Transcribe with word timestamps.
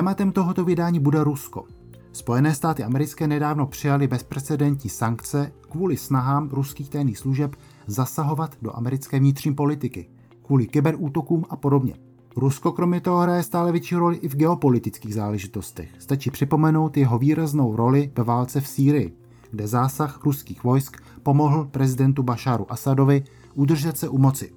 Tématem 0.00 0.32
tohoto 0.32 0.64
vydání 0.64 1.00
bude 1.00 1.24
Rusko. 1.24 1.64
Spojené 2.12 2.54
státy 2.54 2.84
americké 2.84 3.26
nedávno 3.26 3.66
přijali 3.66 4.08
bezprecedentní 4.08 4.90
sankce 4.90 5.52
kvůli 5.70 5.96
snahám 5.96 6.48
ruských 6.48 6.90
tajných 6.90 7.18
služeb 7.18 7.56
zasahovat 7.86 8.56
do 8.62 8.76
americké 8.76 9.18
vnitřní 9.18 9.54
politiky, 9.54 10.08
kvůli 10.42 10.66
kyberútokům 10.66 11.44
a 11.50 11.56
podobně. 11.56 11.94
Rusko 12.36 12.72
kromě 12.72 13.00
toho 13.00 13.20
hraje 13.20 13.42
stále 13.42 13.72
větší 13.72 13.94
roli 13.94 14.16
i 14.16 14.28
v 14.28 14.36
geopolitických 14.36 15.14
záležitostech. 15.14 15.88
Stačí 15.98 16.30
připomenout 16.30 16.96
jeho 16.96 17.18
výraznou 17.18 17.76
roli 17.76 18.12
ve 18.16 18.24
válce 18.24 18.60
v 18.60 18.68
Sýrii, 18.68 19.16
kde 19.50 19.66
zásah 19.66 20.24
ruských 20.24 20.64
vojsk 20.64 21.02
pomohl 21.22 21.64
prezidentu 21.64 22.22
Bašáru 22.22 22.72
Asadovi 22.72 23.24
udržet 23.54 23.98
se 23.98 24.08
u 24.08 24.18
moci. 24.18 24.52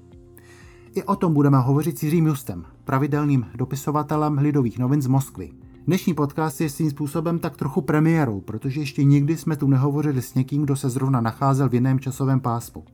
I 0.96 1.03
o 1.03 1.16
tom 1.16 1.34
budeme 1.34 1.58
hovořit 1.59 2.00
s 2.00 2.03
Jiřím 2.03 2.28
Justem, 2.28 2.66
pravidelným 2.86 3.45
dopisovatelem 3.56 4.38
Lidových 4.38 4.80
novin 4.80 5.02
z 5.02 5.08
Moskvy. 5.08 5.50
Dnešní 5.88 6.14
podcast 6.14 6.62
je 6.62 6.70
svým 6.70 6.90
způsobem 6.90 7.40
tak 7.40 7.58
trochu 7.58 7.81
premiérou, 7.81 8.42
protože 8.42 8.80
ještě 8.80 9.03
nikdy 9.03 9.38
jsme 9.38 9.56
tu 9.56 9.67
nehovořili 9.67 10.22
s 10.22 10.34
někým, 10.34 10.64
kdo 10.64 10.75
se 10.75 10.90
zrovna 10.90 11.22
nacházel 11.22 11.70
v 11.70 11.73
jiném 11.73 12.00
časovém 12.00 12.40
pásmu. 12.40 12.86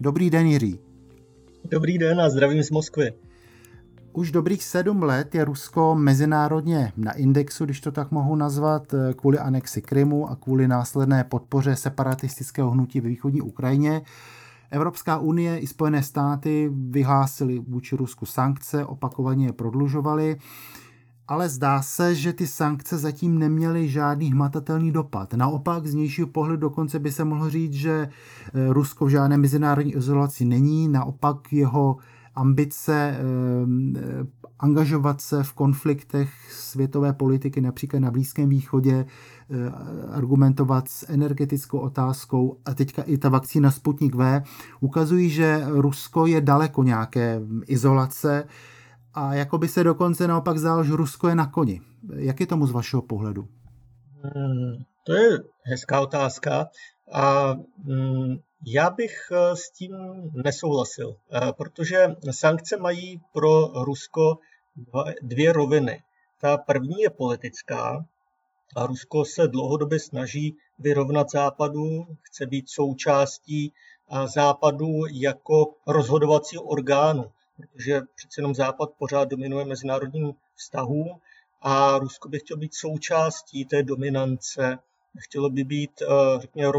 Dobrý 0.00 0.30
den, 0.30 0.46
Jiří. 0.46 0.78
Dobrý 1.70 1.98
den 1.98 2.20
a 2.20 2.30
zdravím 2.30 2.62
z 2.62 2.70
Moskvy. 2.70 3.12
Už 4.12 4.32
dobrých 4.32 4.64
sedm 4.64 5.02
let 5.02 5.34
je 5.34 5.44
Rusko 5.44 5.94
mezinárodně 5.94 6.92
na 6.96 7.12
indexu, 7.12 7.64
když 7.64 7.80
to 7.80 7.92
tak 7.92 8.10
mohu 8.10 8.36
nazvat, 8.36 8.94
kvůli 9.16 9.38
anexi 9.38 9.82
Krymu 9.82 10.30
a 10.30 10.36
kvůli 10.36 10.68
následné 10.68 11.24
podpoře 11.24 11.76
separatistického 11.76 12.70
hnutí 12.70 13.00
ve 13.00 13.08
východní 13.08 13.40
Ukrajině. 13.40 14.02
Evropská 14.74 15.18
unie 15.18 15.58
i 15.58 15.66
Spojené 15.66 16.02
státy 16.02 16.70
vyhlásily 16.72 17.58
vůči 17.58 17.96
Rusku 17.96 18.26
sankce, 18.26 18.84
opakovaně 18.84 19.46
je 19.46 19.52
prodlužovaly, 19.52 20.36
ale 21.28 21.48
zdá 21.48 21.82
se, 21.82 22.14
že 22.14 22.32
ty 22.32 22.46
sankce 22.46 22.98
zatím 22.98 23.38
neměly 23.38 23.88
žádný 23.88 24.32
hmatatelný 24.32 24.92
dopad. 24.92 25.34
Naopak 25.34 25.86
z 25.86 25.94
nějšího 25.94 26.26
pohledu 26.26 26.56
dokonce 26.56 26.98
by 26.98 27.12
se 27.12 27.24
mohlo 27.24 27.50
říct, 27.50 27.72
že 27.72 28.08
eh, 28.54 28.72
Rusko 28.72 29.06
v 29.06 29.08
žádné 29.08 29.38
mezinárodní 29.38 29.94
izolaci 29.94 30.44
není, 30.44 30.88
naopak 30.88 31.52
jeho 31.52 31.96
ambice 32.34 33.16
eh, 33.16 33.20
angažovat 34.58 35.20
se 35.20 35.42
v 35.42 35.52
konfliktech 35.52 36.52
světové 36.52 37.12
politiky, 37.12 37.60
například 37.60 38.00
na 38.00 38.10
Blízkém 38.10 38.48
východě, 38.48 39.06
eh, 39.06 39.70
argumentovat 40.10 40.88
s 40.88 41.08
energetickou 41.08 41.78
otázkou 41.78 42.58
a 42.64 42.74
teďka 42.74 43.02
i 43.02 43.18
ta 43.18 43.28
vakcína 43.28 43.70
Sputnik 43.70 44.14
V, 44.14 44.42
ukazují, 44.80 45.30
že 45.30 45.62
Rusko 45.66 46.26
je 46.26 46.40
daleko 46.40 46.82
nějaké 46.82 47.40
izolace 47.66 48.46
a 49.14 49.34
jako 49.34 49.58
by 49.58 49.68
se 49.68 49.84
dokonce 49.84 50.28
naopak 50.28 50.58
zdálo, 50.58 50.84
že 50.84 50.96
Rusko 50.96 51.28
je 51.28 51.34
na 51.34 51.46
koni. 51.46 51.80
Jak 52.14 52.40
je 52.40 52.46
tomu 52.46 52.66
z 52.66 52.70
vašeho 52.70 53.02
pohledu? 53.02 53.48
Hmm, 54.22 54.84
to 55.06 55.12
je 55.12 55.38
hezká 55.62 56.00
otázka 56.00 56.66
a 57.12 57.54
hmm, 57.84 58.36
já 58.66 58.90
bych 58.90 59.28
eh, 59.32 59.56
s 59.56 59.70
tím 59.70 59.96
nesouhlasil, 60.44 61.16
eh, 61.32 61.52
protože 61.52 62.06
sankce 62.30 62.76
mají 62.76 63.20
pro 63.32 63.66
Rusko 63.84 64.38
dvě 65.22 65.52
roviny. 65.52 66.02
Ta 66.40 66.56
první 66.58 67.02
je 67.02 67.10
politická 67.10 68.04
a 68.76 68.86
Rusko 68.86 69.24
se 69.24 69.48
dlouhodobě 69.48 70.00
snaží 70.00 70.56
vyrovnat 70.78 71.30
západu, 71.30 72.06
chce 72.22 72.46
být 72.46 72.70
součástí 72.70 73.72
západu 74.34 75.06
jako 75.12 75.74
rozhodovacího 75.86 76.62
orgánu, 76.62 77.30
protože 77.56 78.00
přece 78.14 78.40
jenom 78.40 78.54
západ 78.54 78.90
pořád 78.98 79.28
dominuje 79.28 79.64
mezinárodním 79.64 80.34
vztahům 80.54 81.20
a 81.62 81.98
Rusko 81.98 82.28
by 82.28 82.38
chtělo 82.38 82.58
být 82.60 82.74
součástí 82.74 83.64
té 83.64 83.82
dominance, 83.82 84.78
chtělo 85.18 85.50
by 85.50 85.64
být, 85.64 86.02
eh, 86.02 86.40
řekněme, 86.40 86.72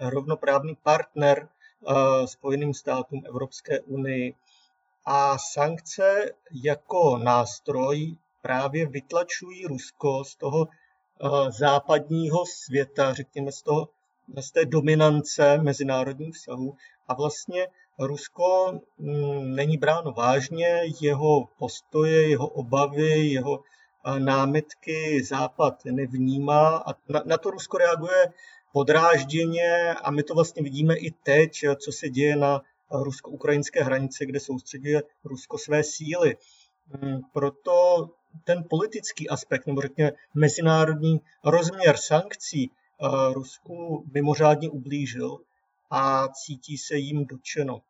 rovnoprávný 0.00 0.76
partner 0.82 1.48
eh, 1.88 2.26
Spojeným 2.26 2.74
státům 2.74 3.22
Evropské 3.26 3.80
unii 3.80 4.34
a 5.04 5.38
sankce 5.38 6.32
jako 6.64 7.18
nástroj 7.18 8.16
právě 8.42 8.86
vytlačují 8.86 9.66
Rusko 9.66 10.24
z 10.24 10.36
toho 10.36 10.68
eh, 10.68 11.28
západního 11.52 12.46
světa, 12.46 13.14
řekněme 13.14 13.52
z, 13.52 13.62
toho, 13.62 13.88
z 14.40 14.50
té 14.50 14.64
dominance 14.64 15.58
mezinárodních 15.58 16.34
vztahů. 16.34 16.76
A 17.08 17.14
vlastně 17.14 17.66
Rusko 17.98 18.80
mm, 18.98 19.54
není 19.54 19.76
bráno 19.76 20.12
vážně, 20.12 20.80
jeho 21.00 21.48
postoje, 21.58 22.28
jeho 22.28 22.46
obavy, 22.48 23.26
jeho 23.26 23.60
eh, 23.60 23.85
námitky 24.18 25.24
Západ 25.24 25.84
nevnímá 25.84 26.76
a 26.76 26.94
na, 27.08 27.22
na 27.26 27.38
to 27.38 27.50
Rusko 27.50 27.78
reaguje 27.78 28.32
podrážděně 28.72 29.94
a 29.94 30.10
my 30.10 30.22
to 30.22 30.34
vlastně 30.34 30.62
vidíme 30.62 30.96
i 30.96 31.10
teď, 31.10 31.64
co 31.78 31.92
se 31.92 32.08
děje 32.08 32.36
na 32.36 32.62
rusko-ukrajinské 32.90 33.84
hranice, 33.84 34.26
kde 34.26 34.40
soustředuje 34.40 35.02
Rusko 35.24 35.58
své 35.58 35.82
síly. 35.82 36.36
Mm, 37.02 37.20
proto 37.32 38.08
ten 38.44 38.64
politický 38.70 39.28
aspekt, 39.28 39.66
nebo 39.66 39.80
řekněme 39.80 40.12
mezinárodní 40.34 41.20
rozměr 41.44 41.96
sankcí 41.96 42.70
eh, 42.70 43.06
Rusku 43.32 44.04
mimořádně 44.14 44.70
ublížil 44.70 45.38
a 45.90 46.28
cítí 46.28 46.78
se 46.78 46.96
jim 46.96 47.26
dočeno. 47.26 47.82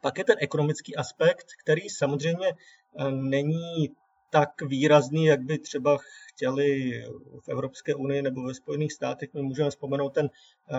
Pak 0.00 0.18
je 0.18 0.24
ten 0.24 0.36
ekonomický 0.40 0.96
aspekt, 0.96 1.46
který 1.62 1.88
samozřejmě 1.88 2.48
eh, 2.48 3.10
není 3.10 3.96
tak 4.32 4.62
výrazný, 4.62 5.24
jak 5.24 5.40
by 5.40 5.58
třeba 5.58 5.98
chtěli 6.28 6.92
v 7.40 7.48
Evropské 7.48 7.94
unii 7.94 8.22
nebo 8.22 8.42
ve 8.42 8.54
Spojených 8.54 8.92
státech. 8.92 9.34
My 9.34 9.42
můžeme 9.42 9.70
vzpomenout 9.70 10.14
ten 10.14 10.30
eh, 10.30 10.76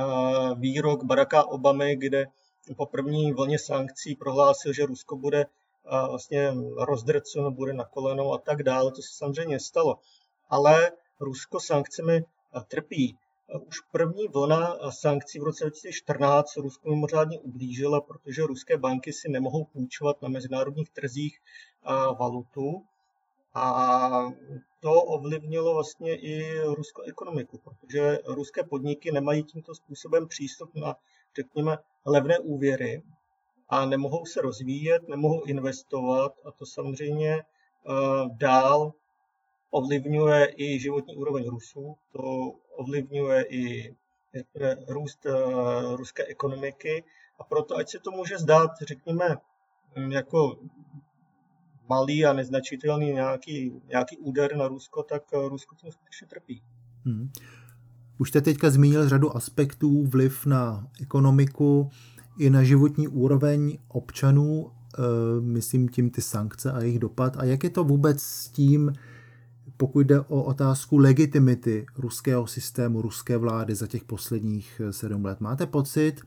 výrok 0.56 1.03
Baracka 1.03 1.44
Obamy, 1.44 1.96
kde 1.96 2.25
po 2.78 2.86
první 2.86 3.34
vlně 3.34 3.59
sankcí 3.59 4.16
prohlásil, 4.16 4.74
že 4.74 4.86
Rusko 4.86 5.18
bude 5.18 5.46
vlastně 6.09 6.53
rozdrceno, 6.78 7.52
bude 7.52 7.74
na 7.74 7.86
kolenou 7.86 8.34
a 8.34 8.38
tak 8.38 8.63
dále. 8.63 8.92
To 8.92 9.02
se 9.02 9.18
samozřejmě 9.18 9.59
stalo. 9.59 10.00
Ale 10.50 10.92
Rusko 11.19 11.59
sankcemi 11.59 12.25
trpí. 12.68 13.18
Už 13.68 13.80
první 13.92 14.28
vlna 14.28 14.78
sankcí 14.90 15.40
v 15.40 15.44
roce 15.44 15.63
2014 15.63 16.58
Rusko 16.58 16.90
mimořádně 16.90 17.40
ublížila, 17.40 18.02
protože 18.02 18.42
ruské 18.42 18.78
banky 18.78 19.13
si 19.13 19.30
nemohou 19.30 19.63
půjčovat 19.66 20.22
na 20.22 20.30
mezinárodních 20.30 20.90
trzích 20.90 21.40
valutu. 22.19 22.86
A 23.53 24.34
to 24.80 24.94
ovlivnilo 24.94 25.74
vlastně 25.74 26.16
i 26.16 26.59
ruskou 26.59 27.02
ekonomiku, 27.02 27.58
protože 27.58 28.19
ruské 28.25 28.63
podniky 28.63 29.12
nemají 29.12 29.44
tímto 29.44 29.75
způsobem 29.75 30.28
přístup 30.28 30.75
na, 30.75 30.95
řekněme, 31.36 31.78
levné 32.06 32.39
úvěry 32.39 33.04
a 33.69 33.86
nemohou 33.86 34.25
se 34.25 34.42
rozvíjet, 34.42 35.07
nemohou 35.07 35.44
investovat 35.44 36.33
a 36.45 36.51
to 36.51 36.66
samozřejmě 36.66 37.36
uh, 37.36 38.38
dál 38.38 38.94
ovlivňuje 39.72 40.54
i 40.57 40.80
životní 40.80 41.16
úroveň 41.16 41.48
Rusů, 41.50 41.95
to 42.12 42.51
ovlivňuje 42.75 43.45
i 43.50 43.95
růst 44.88 45.25
uh, 45.25 45.95
ruské 45.95 46.25
ekonomiky 46.25 47.04
a 47.39 47.44
proto, 47.44 47.78
ať 47.78 47.89
se 47.89 48.00
to 48.00 48.12
může 48.12 48.38
zdát, 48.38 48.72
řekněme, 48.81 49.38
jako 50.10 50.57
malý 51.94 52.25
a 52.25 52.34
neznačitelný 52.34 53.06
nějaký, 53.06 53.74
nějaký 53.90 54.18
úder 54.18 54.56
na 54.57 54.68
Rusko, 54.68 55.04
tak 55.04 55.24
eh, 55.34 55.50
Rusko 55.50 55.75
tím 55.75 55.92
skutečně 55.92 56.28
trpí. 56.28 56.62
Hmm. 57.06 57.30
Už 58.18 58.30
jste 58.30 58.42
teďka 58.42 58.69
zmínil 58.69 59.10
řadu 59.10 59.36
aspektů, 59.36 60.06
vliv 60.07 60.45
na 60.45 60.88
ekonomiku 61.01 61.90
i 62.40 62.50
na 62.50 62.63
životní 62.63 63.07
úroveň 63.07 63.78
občanů, 63.88 64.72
eh, 64.72 65.01
myslím 65.42 65.90
tím 65.90 66.10
ty 66.10 66.22
sankce 66.22 66.72
a 66.72 66.81
jejich 66.81 67.00
dopad. 67.00 67.38
A 67.38 67.44
jak 67.44 67.63
je 67.63 67.69
to 67.69 67.84
vůbec 67.84 68.22
s 68.22 68.50
tím, 68.50 68.94
pokud 69.78 70.00
jde 70.00 70.19
o 70.19 70.44
otázku 70.44 70.98
legitimity 70.98 71.86
ruského 71.98 72.48
systému, 72.48 73.01
ruské 73.01 73.38
vlády 73.38 73.75
za 73.75 73.88
těch 73.88 74.04
posledních 74.04 74.81
eh, 74.84 74.94
sedm 74.94 75.25
let? 75.25 75.42
Máte 75.42 75.66
pocit, 75.66 76.22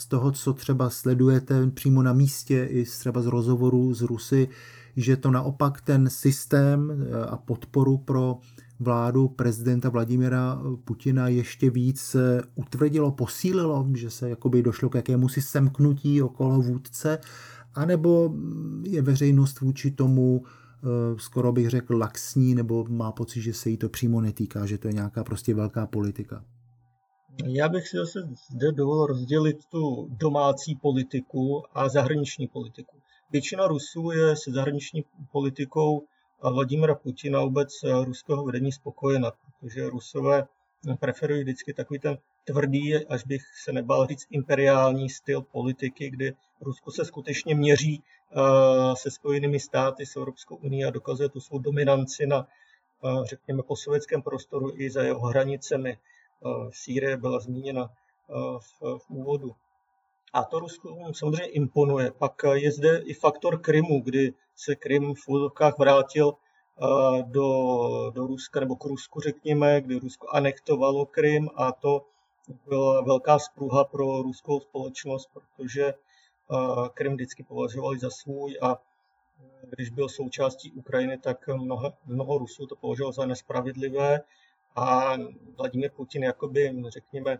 z 0.00 0.06
toho, 0.06 0.32
co 0.32 0.52
třeba 0.52 0.90
sledujete 0.90 1.66
přímo 1.66 2.02
na 2.02 2.12
místě 2.12 2.64
i 2.70 2.84
třeba 2.84 3.22
z 3.22 3.26
rozhovorů 3.26 3.94
z 3.94 4.02
Rusy, 4.02 4.48
že 4.96 5.16
to 5.16 5.30
naopak 5.30 5.80
ten 5.80 6.10
systém 6.10 6.90
eh, 6.90 7.26
a 7.26 7.36
podporu 7.36 7.98
pro 7.98 8.38
vládu 8.80 9.28
prezidenta 9.28 9.88
Vladimira 9.88 10.62
Putina 10.84 11.28
ještě 11.28 11.70
víc 11.70 12.16
utvrdilo, 12.54 13.12
posílilo, 13.12 13.86
že 13.94 14.10
se 14.10 14.30
jakoby 14.30 14.62
došlo 14.62 14.88
k 14.88 14.94
jakému 14.94 15.28
si 15.28 15.42
semknutí 15.42 16.22
okolo 16.22 16.62
vůdce, 16.62 17.18
anebo 17.74 18.34
je 18.82 19.02
veřejnost 19.02 19.60
vůči 19.60 19.90
tomu 19.90 20.42
eh, 20.44 20.86
skoro 21.16 21.52
bych 21.52 21.70
řekl 21.70 21.96
laxní, 21.96 22.54
nebo 22.54 22.84
má 22.88 23.12
pocit, 23.12 23.40
že 23.40 23.54
se 23.54 23.70
jí 23.70 23.76
to 23.76 23.88
přímo 23.88 24.20
netýká, 24.20 24.66
že 24.66 24.78
to 24.78 24.88
je 24.88 24.94
nějaká 24.94 25.24
prostě 25.24 25.54
velká 25.54 25.86
politika? 25.86 26.44
Já 27.44 27.68
bych 27.68 27.88
si 27.88 27.96
zase 27.96 28.18
zde 28.50 28.72
dovolil 28.72 29.06
rozdělit 29.06 29.56
tu 29.70 30.08
domácí 30.10 30.76
politiku 30.82 31.62
a 31.74 31.88
zahraniční 31.88 32.46
politiku. 32.48 32.99
Většina 33.32 33.66
Rusů 33.66 34.10
je 34.10 34.36
se 34.36 34.50
zahraniční 34.50 35.04
politikou 35.32 36.02
Vladimira 36.42 36.94
Putina 36.94 37.40
vůbec 37.40 37.84
eh, 37.84 38.04
ruského 38.04 38.44
vedení 38.44 38.72
spokojena, 38.72 39.30
protože 39.30 39.90
Rusové 39.90 40.46
preferují 41.00 41.42
vždycky 41.42 41.74
takový 41.74 42.00
ten 42.00 42.18
tvrdý, 42.44 43.06
až 43.06 43.24
bych 43.24 43.42
se 43.64 43.72
nebál 43.72 44.06
říct, 44.06 44.26
imperiální 44.30 45.10
styl 45.10 45.42
politiky, 45.42 46.10
kdy 46.10 46.34
Rusko 46.60 46.90
se 46.90 47.04
skutečně 47.04 47.54
měří 47.54 48.02
eh, 48.02 48.96
se 48.96 49.10
spojenými 49.10 49.60
státy, 49.60 50.06
s 50.06 50.16
Evropskou 50.16 50.56
unii 50.56 50.84
a 50.84 50.90
dokazuje 50.90 51.28
tu 51.28 51.40
svou 51.40 51.58
dominanci 51.58 52.26
na, 52.26 52.46
eh, 53.04 53.26
řekněme, 53.26 53.62
sovětském 53.74 54.22
prostoru 54.22 54.72
i 54.74 54.90
za 54.90 55.02
jeho 55.02 55.20
hranicemi. 55.20 55.98
Sýrie 56.70 57.16
byla 57.16 57.40
zmíněna 57.40 57.90
v, 58.58 58.98
v 58.98 59.10
úvodu. 59.10 59.54
A 60.32 60.44
to 60.44 60.58
Rusku 60.58 61.12
samozřejmě 61.12 61.46
imponuje. 61.46 62.10
Pak 62.10 62.42
je 62.52 62.72
zde 62.72 62.98
i 63.04 63.14
faktor 63.14 63.60
Krymu, 63.60 64.00
kdy 64.00 64.34
se 64.56 64.74
Krym 64.76 65.14
v 65.14 65.28
úvodovkách 65.28 65.78
vrátil 65.78 66.32
eh, 66.32 67.22
do, 67.22 67.46
do 68.14 68.26
Ruska, 68.26 68.60
nebo 68.60 68.76
k 68.76 68.84
Rusku 68.84 69.20
řekněme, 69.20 69.80
kdy 69.80 69.98
Rusko 69.98 70.28
anektovalo 70.28 71.06
Krym 71.06 71.48
a 71.54 71.72
to 71.72 72.06
byla 72.68 73.00
velká 73.00 73.38
spruha 73.38 73.84
pro 73.84 74.22
ruskou 74.22 74.60
společnost, 74.60 75.30
protože 75.32 75.84
eh, 75.86 76.88
Krym 76.94 77.14
vždycky 77.14 77.42
považovali 77.42 77.98
za 77.98 78.10
svůj 78.10 78.58
a 78.62 78.78
když 79.70 79.90
byl 79.90 80.08
součástí 80.08 80.72
Ukrajiny, 80.72 81.18
tak 81.18 81.48
mnoho, 81.48 81.92
mnoho 82.06 82.38
Rusů 82.38 82.66
to 82.66 82.76
považovalo 82.76 83.12
za 83.12 83.26
nespravedlivé 83.26 84.20
a 84.76 85.16
Vladimír 85.56 85.90
Putin 85.90 86.22
jakoby, 86.22 86.82
řekněme, 86.88 87.38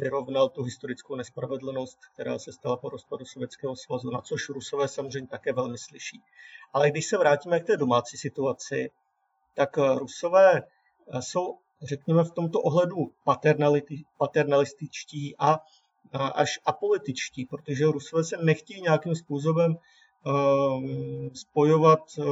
vyrovnal 0.00 0.48
tu 0.48 0.62
historickou 0.62 1.16
nespravedlnost, 1.16 1.98
která 2.14 2.38
se 2.38 2.52
stala 2.52 2.76
po 2.76 2.88
rozpadu 2.88 3.24
Sovětského 3.24 3.76
svazu, 3.76 4.10
na 4.10 4.20
což 4.20 4.48
Rusové 4.48 4.88
samozřejmě 4.88 5.28
také 5.28 5.52
velmi 5.52 5.78
slyší. 5.78 6.22
Ale 6.72 6.90
když 6.90 7.06
se 7.06 7.18
vrátíme 7.18 7.60
k 7.60 7.66
té 7.66 7.76
domácí 7.76 8.16
situaci, 8.16 8.90
tak 9.54 9.78
eh, 9.78 9.98
Rusové 9.98 10.62
eh, 10.62 11.22
jsou, 11.22 11.58
řekněme, 11.82 12.24
v 12.24 12.30
tomto 12.30 12.60
ohledu 12.60 13.12
paternalističtí 14.18 15.34
a 15.38 15.58
až 16.34 16.60
apolitičtí, 16.64 17.46
protože 17.46 17.86
Rusové 17.86 18.24
se 18.24 18.36
nechtějí 18.36 18.82
nějakým 18.82 19.14
způsobem 19.14 19.76
ehm, 20.26 21.30
spojovat 21.34 22.00
eh, 22.18 22.22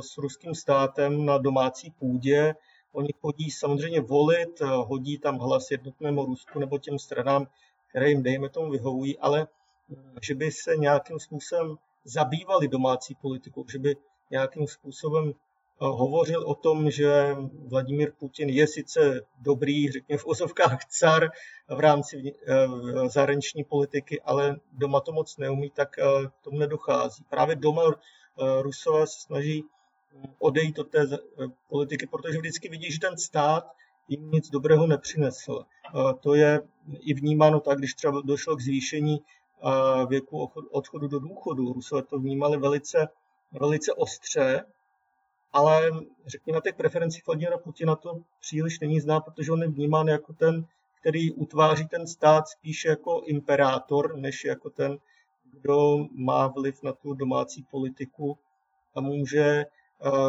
s 0.00 0.18
ruským 0.18 0.54
státem 0.54 1.24
na 1.24 1.38
domácí 1.38 1.90
půdě, 1.90 2.54
Oni 2.92 3.12
chodí 3.20 3.50
samozřejmě 3.50 4.00
volit, 4.00 4.60
eh, 4.60 4.66
hodí 4.66 5.18
tam 5.18 5.38
hlas 5.38 5.70
jednotnému 5.70 6.24
Rusku 6.24 6.58
nebo 6.58 6.78
těm 6.78 6.98
stranám, 6.98 7.46
které 7.88 8.08
jim, 8.08 8.22
dejme 8.22 8.48
tomu, 8.48 8.70
vyhovují, 8.70 9.18
ale 9.18 9.46
eh, 9.46 9.96
že 10.22 10.34
by 10.34 10.52
se 10.52 10.76
nějakým 10.76 11.18
způsobem 11.18 11.76
zabývali 12.04 12.68
domácí 12.68 13.14
politikou, 13.14 13.64
že 13.72 13.78
by 13.78 13.96
nějakým 14.30 14.66
způsobem 14.66 15.30
eh, 15.30 15.34
hovořil 15.78 16.42
o 16.46 16.54
tom, 16.54 16.90
že 16.90 17.36
Vladimír 17.68 18.12
Putin 18.18 18.48
je 18.48 18.66
sice 18.66 19.20
dobrý, 19.38 19.90
řekněme 19.92 20.18
v 20.18 20.26
ozovkách 20.26 20.84
car 20.84 21.30
v 21.68 21.80
rámci 21.80 22.34
zahraniční 23.06 23.64
politiky, 23.64 24.20
ale 24.20 24.56
doma 24.72 25.00
to 25.00 25.12
moc 25.12 25.36
neumí, 25.36 25.70
tak 25.70 25.90
k 26.28 26.42
tomu 26.42 26.58
nedochází. 26.58 27.24
Právě 27.30 27.56
doma 27.56 27.82
Rusové 28.62 29.06
se 29.06 29.20
snaží 29.20 29.64
odejít 30.38 30.78
od 30.78 30.88
té 30.88 31.06
politiky, 31.68 32.06
protože 32.06 32.38
vždycky 32.38 32.68
vidí, 32.68 32.92
že 32.92 33.00
ten 33.00 33.16
stát 33.16 33.72
jim 34.08 34.30
nic 34.30 34.50
dobrého 34.50 34.86
nepřinesl. 34.86 35.64
To 36.20 36.34
je 36.34 36.60
i 37.00 37.14
vnímáno 37.14 37.60
tak, 37.60 37.78
když 37.78 37.94
třeba 37.94 38.20
došlo 38.24 38.56
k 38.56 38.60
zvýšení 38.60 39.20
věku 40.08 40.50
odchodu 40.70 41.08
do 41.08 41.18
důchodu. 41.18 41.72
Rusové 41.72 42.02
to 42.02 42.18
vnímali 42.18 42.56
velice, 42.56 43.08
velice 43.52 43.92
ostře, 43.92 44.64
ale 45.52 45.90
řekněme 46.26 46.56
na 46.56 46.60
těch 46.60 46.74
preferencích 46.74 47.26
Vladimira 47.26 47.58
Putina 47.58 47.96
to 47.96 48.20
příliš 48.40 48.80
není 48.80 49.00
zná, 49.00 49.20
protože 49.20 49.52
on 49.52 49.62
je 49.62 49.68
vnímán 49.68 50.08
jako 50.08 50.32
ten, 50.32 50.66
který 51.00 51.32
utváří 51.32 51.88
ten 51.88 52.06
stát 52.06 52.48
spíše 52.48 52.88
jako 52.88 53.22
imperátor, 53.26 54.16
než 54.16 54.44
jako 54.44 54.70
ten, 54.70 54.98
kdo 55.52 56.06
má 56.14 56.46
vliv 56.46 56.82
na 56.82 56.92
tu 56.92 57.14
domácí 57.14 57.62
politiku 57.70 58.38
a 58.94 59.00
může 59.00 59.64
Eh, 59.64 59.79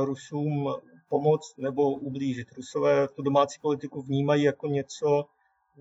Rusům 0.06 0.74
pomoct 1.10 1.58
nebo 1.58 1.92
ublížit. 1.92 2.48
Rusové 2.58 3.08
tu 3.08 3.22
domácí 3.22 3.60
politiku 3.62 4.02
vnímají 4.02 4.44
jako 4.44 4.68
něco, 4.68 5.26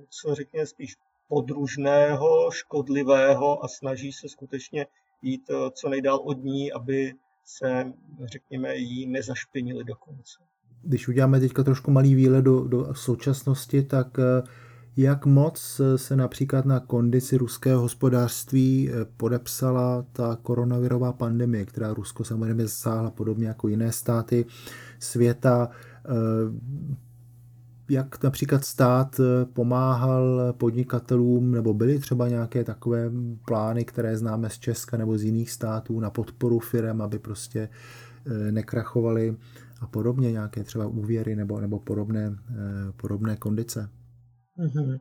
co 0.09 0.35
řekněme 0.35 0.67
spíš 0.67 0.97
podružného, 1.29 2.51
škodlivého 2.51 3.65
a 3.65 3.69
snaží 3.69 4.13
se 4.13 4.29
skutečně 4.29 4.87
jít 5.23 5.51
eh, 5.51 5.71
co 5.71 5.89
nejdál 5.89 6.21
od 6.25 6.45
ní, 6.45 6.73
aby 6.73 7.15
se, 7.45 7.93
řekněme, 8.25 8.77
jí 8.77 9.07
nezašpinili 9.07 9.85
do 9.85 9.95
konce. 9.95 10.39
Když 10.83 11.09
uděláme 11.09 11.41
teďka 11.41 11.63
trošku 11.63 11.91
malý 11.91 12.15
výlet 12.15 12.43
do, 12.43 12.65
do 12.65 12.95
současnosti, 12.95 13.83
tak 13.83 14.19
eh, 14.19 14.43
jak 14.97 15.27
moc 15.27 15.81
se 15.97 16.17
například 16.17 16.65
na 16.65 16.81
kondici 16.81 17.37
ruského 17.37 17.81
hospodářství 17.81 18.91
eh, 18.91 19.05
podepsala 19.17 20.05
ta 20.13 20.39
koronavirová 20.43 21.13
pandemie, 21.13 21.65
která 21.65 21.95
Rusko 21.95 22.25
samozřejmě 22.25 22.63
zasáhla 22.63 23.11
podobně 23.11 23.49
jako 23.49 23.69
jiné 23.69 23.93
státy 23.93 24.47
světa. 24.99 25.69
Eh, 26.05 26.11
jak 27.89 28.23
například 28.23 28.65
stát 28.65 29.21
eh, 29.21 29.45
pomáhal 29.45 30.53
podnikatelům, 30.59 31.51
nebo 31.51 31.75
byly 31.75 31.99
třeba 31.99 32.29
nějaké 32.29 32.65
takové 32.65 33.11
plány, 33.47 33.85
které 33.85 34.17
známe 34.17 34.51
z 34.51 34.59
Česka 34.59 34.97
nebo 34.97 35.19
z 35.19 35.23
jiných 35.25 35.51
států 35.51 36.01
na 36.01 36.11
podporu 36.11 36.59
firm, 36.59 37.03
aby 37.03 37.19
prostě 37.19 37.69
nekrachovali 38.51 39.37
a 39.81 39.87
podobně, 39.87 40.33
nějaké 40.33 40.65
třeba 40.65 40.87
úvěry 40.87 41.37
nebo, 41.37 41.61
nebo 41.61 41.79
podobné, 41.79 42.37
podobné 42.97 43.37
kondice? 43.37 43.89
Mm-hmm. 44.61 45.01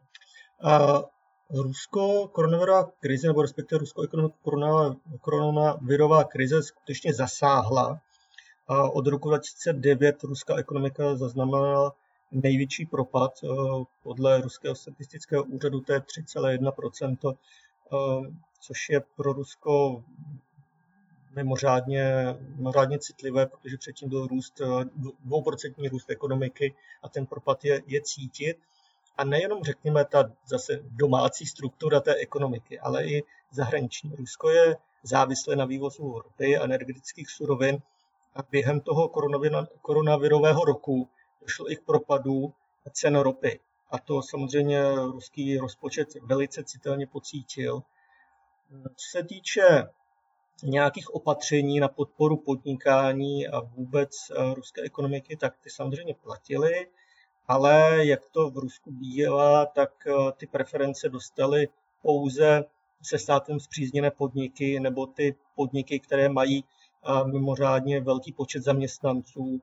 A 0.62 1.04
Rusko 1.50 2.28
koronavirová 2.28 2.92
krize, 3.00 3.28
nebo 3.28 3.42
respektive 3.42 3.80
Rusko 3.80 4.08
koronavirová 5.22 6.24
krize 6.24 6.64
skutečně 6.64 7.14
zasáhla. 7.14 8.02
A 8.68 8.90
od 8.90 9.08
roku 9.08 9.30
2009 9.30 10.24
ruská 10.24 10.56
ekonomika 10.56 11.16
zaznamenala 11.16 11.96
největší 12.32 12.86
propad. 12.86 13.32
Podle 14.04 14.42
Ruského 14.42 14.76
statistického 14.76 15.44
úřadu 15.44 15.82
to 15.82 15.94
je 15.94 16.00
3,1%, 16.00 17.38
což 18.62 18.90
je 18.90 19.02
pro 19.16 19.34
Rusko 19.34 20.04
mimořádně, 21.36 22.36
mimořádně 22.56 23.00
citlivé, 23.00 23.46
protože 23.46 23.78
předtím 23.78 24.10
byl 24.10 24.28
růst, 24.28 24.62
dvouprocentní 25.26 25.90
růst 25.90 26.10
ekonomiky 26.10 26.76
a 27.04 27.10
ten 27.10 27.26
propad 27.26 27.66
je, 27.66 27.82
je 27.88 28.02
cítit 28.02 28.58
a 29.20 29.24
nejenom 29.24 29.64
řekněme 29.64 30.06
ta 30.06 30.32
zase 30.46 30.80
domácí 30.84 31.46
struktura 31.46 32.00
té 32.00 32.16
ekonomiky, 32.16 32.80
ale 32.80 33.06
i 33.06 33.24
zahraniční. 33.52 34.16
Rusko 34.16 34.50
je 34.50 34.78
závislé 35.04 35.56
na 35.56 35.66
vývozu 35.66 36.20
ropy 36.20 36.58
a 36.58 36.64
energetických 36.64 37.30
surovin 37.30 37.78
a 38.36 38.40
během 38.52 38.82
toho 38.82 39.12
koronavirového 39.82 40.66
roku 40.66 41.10
došlo 41.42 41.72
i 41.72 41.76
k 41.76 41.84
propadu 41.86 42.54
cen 42.92 43.16
ropy. 43.16 43.60
A 43.92 44.00
to 44.00 44.22
samozřejmě 44.22 44.82
ruský 44.96 45.58
rozpočet 45.58 46.08
velice 46.22 46.64
citelně 46.64 47.08
pocítil. 47.08 47.82
Co 48.96 49.06
se 49.12 49.24
týče 49.24 49.90
nějakých 50.64 51.16
opatření 51.16 51.80
na 51.80 51.88
podporu 51.88 52.38
podnikání 52.38 53.48
a 53.48 53.60
vůbec 53.60 54.12
eh, 54.32 54.54
ruské 54.54 54.82
ekonomiky, 54.82 55.38
tak 55.38 55.54
ty 55.64 55.70
samozřejmě 55.70 56.14
platily 56.14 56.88
ale 57.50 58.06
jak 58.06 58.26
to 58.32 58.50
v 58.50 58.58
Rusku 58.58 58.92
bývá, 58.92 59.66
tak 59.66 60.08
eh, 60.08 60.32
ty 60.38 60.48
preference 60.48 61.10
dostaly 61.10 61.68
pouze 62.02 62.66
se 63.02 63.20
státem 63.20 63.60
zpřízněné 63.60 64.12
podniky 64.12 64.80
nebo 64.80 65.06
ty 65.06 65.36
podniky, 65.56 66.00
které 66.00 66.30
mají 66.30 66.64
eh, 66.64 67.28
mimořádně 67.28 68.02
velký 68.02 68.32
počet 68.32 68.64
zaměstnanců, 68.64 69.62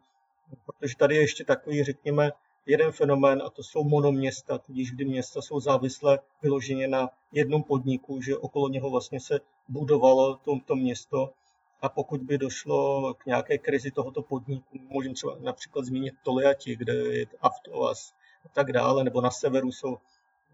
protože 0.67 0.97
tady 0.97 1.15
je 1.15 1.21
ještě 1.21 1.45
takový, 1.45 1.85
řekněme, 1.85 2.33
jeden 2.67 2.93
fenomén 2.93 3.43
a 3.47 3.51
to 3.51 3.63
jsou 3.63 3.85
monoměsta, 3.85 4.59
tudíž 4.59 4.91
kdy 4.91 5.05
města 5.05 5.43
jsou 5.43 5.61
závislé 5.61 6.19
vyloženě 6.43 6.89
na 6.89 7.09
jednom 7.33 7.63
podniku, 7.63 8.23
že 8.23 8.37
okolo 8.37 8.69
něho 8.69 8.91
vlastně 8.91 9.21
se 9.21 9.41
budovalo 9.69 10.37
to, 10.37 10.59
to 10.65 10.77
město 10.77 11.33
a 11.81 11.89
pokud 11.89 12.21
by 12.23 12.39
došlo 12.39 13.15
k 13.15 13.27
nějaké 13.27 13.59
krizi 13.59 13.91
tohoto 13.91 14.23
podniku, 14.23 14.79
můžeme 14.81 15.15
třeba 15.15 15.37
například 15.41 15.85
zmínit 15.85 16.15
Toliati, 16.23 16.77
kde 16.77 16.95
je 16.95 17.27
Avtovas 17.41 18.15
a 18.45 18.49
tak 18.49 18.73
dále, 18.73 19.05
nebo 19.05 19.21
na 19.21 19.31
severu 19.31 19.73
jsou, 19.73 19.99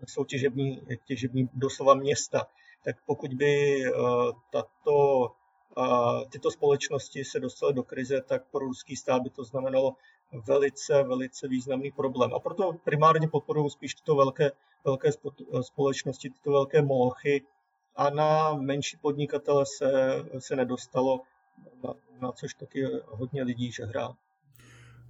jsou 0.07 0.25
těžební, 0.25 0.83
těžební 1.05 1.49
doslova 1.55 1.95
města, 1.95 2.47
tak 2.85 2.97
pokud 3.07 3.35
by 3.35 3.83
uh, 3.87 4.33
tato 4.50 5.29
tyto 6.31 6.50
společnosti 6.50 7.25
se 7.25 7.41
dostaly 7.41 7.75
do 7.75 7.83
krize, 7.83 8.21
tak 8.21 8.45
pro 8.50 8.61
ruský 8.61 8.97
stát 8.97 9.23
by 9.23 9.31
to 9.31 9.45
znamenalo 9.45 9.97
velice, 10.47 11.02
velice 11.02 11.49
významný 11.49 11.91
problém. 11.91 12.35
A 12.35 12.41
proto 12.41 12.73
primárně 12.85 13.29
podporují 13.29 13.71
spíš 13.71 13.95
tyto 13.95 14.17
velké, 14.17 14.50
velké 14.85 15.11
společnosti, 15.61 16.31
tyto 16.31 16.50
velké 16.50 16.83
molochy 16.83 17.43
a 17.96 18.11
na 18.11 18.54
menší 18.54 18.96
podnikatele 18.96 19.64
se, 19.66 19.90
se 20.38 20.56
nedostalo, 20.56 21.20
na, 21.84 21.94
na 22.20 22.32
což 22.32 22.54
taky 22.54 22.87
hodně 23.06 23.42
lidí 23.42 23.72
žehrá. 23.72 24.14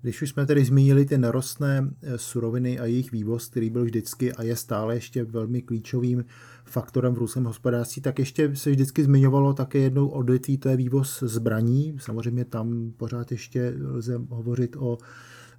Když 0.03 0.23
už 0.23 0.31
jsme 0.31 0.47
tedy 0.47 0.65
zmínili 0.65 1.05
ty 1.05 1.19
nerostné 1.19 1.91
eh, 2.03 2.19
suroviny 2.19 2.79
a 2.79 2.85
jejich 2.85 3.13
vývoz, 3.13 3.49
který 3.49 3.71
byl 3.71 3.85
vždycky 3.85 4.33
a 4.33 4.43
je 4.43 4.57
stále 4.57 4.95
ještě 4.95 5.25
velmi 5.25 5.63
klíčovým 5.63 6.25
faktorem 6.65 7.15
v 7.15 7.19
ruském 7.19 7.45
hospodářství, 7.45 8.03
tak 8.03 8.19
ještě 8.19 8.57
se 8.57 8.71
vždycky 8.71 9.05
zmiňovalo 9.05 9.55
také 9.55 9.79
jednou 9.79 10.09
odvětví, 10.09 10.59
to 10.59 10.69
je 10.69 10.77
vývoz 10.77 11.23
zbraní. 11.23 11.97
Samozřejmě 11.99 12.45
tam 12.45 12.93
pořád 12.97 13.33
ještě 13.33 13.75
lze 13.85 14.21
hovořit 14.29 14.77
o 14.77 14.99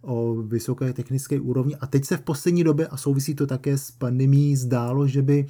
o 0.03 0.35
vysoké 0.35 0.93
technické 0.93 1.39
úrovni. 1.39 1.75
A 1.75 1.87
teď 1.87 2.05
se 2.05 2.17
v 2.17 2.21
poslední 2.21 2.63
době, 2.63 2.87
a 2.87 2.97
souvisí 2.97 3.35
to 3.35 3.47
také 3.47 3.77
s 3.77 3.91
pandemí, 3.91 4.55
zdálo, 4.55 5.07
že 5.07 5.21
by 5.21 5.45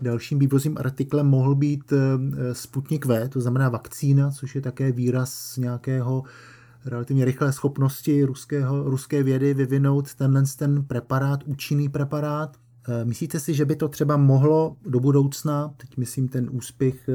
dalším 0.00 0.38
vývozním 0.38 0.78
artiklem 0.78 1.26
mohl 1.26 1.54
být 1.54 1.92
eh, 1.92 2.54
Sputnik 2.54 3.06
V, 3.06 3.28
to 3.28 3.40
znamená 3.40 3.68
vakcína, 3.68 4.30
což 4.30 4.54
je 4.54 4.60
také 4.60 4.92
výraz 4.92 5.56
nějakého 5.56 6.22
relativně 6.84 7.24
rychlé 7.24 7.52
schopnosti 7.52 8.24
ruského, 8.24 8.82
ruské 8.82 9.22
vědy 9.22 9.54
vyvinout 9.54 10.14
tenhle 10.14 10.42
ten 10.58 10.84
preparát, 10.84 11.42
účinný 11.46 11.88
preparát. 11.88 12.56
Eh, 12.88 13.04
myslíte 13.04 13.40
si, 13.40 13.54
že 13.54 13.64
by 13.64 13.76
to 13.76 13.88
třeba 13.88 14.16
mohlo 14.16 14.76
do 14.82 15.00
budoucna, 15.00 15.74
teď 15.76 15.96
myslím 15.96 16.28
ten 16.28 16.48
úspěch 16.52 17.08
eh, 17.08 17.12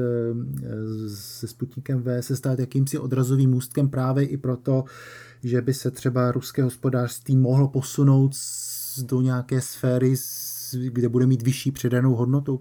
se 1.08 1.46
Sputnikem 1.46 2.02
V, 2.02 2.22
se 2.22 2.36
stát 2.36 2.58
jakýmsi 2.58 2.98
odrazovým 2.98 3.50
můstkem 3.50 3.90
právě 3.90 4.26
i 4.26 4.36
proto, 4.36 4.84
že 5.42 5.62
by 5.62 5.74
se 5.74 5.90
třeba 5.90 6.32
ruské 6.32 6.62
hospodářství 6.62 7.36
mohlo 7.36 7.68
posunout 7.68 8.32
do 9.02 9.20
nějaké 9.20 9.60
sféry, 9.60 10.14
kde 10.88 11.08
bude 11.08 11.26
mít 11.26 11.42
vyšší 11.42 11.72
přidanou 11.72 12.14
hodnotu? 12.14 12.60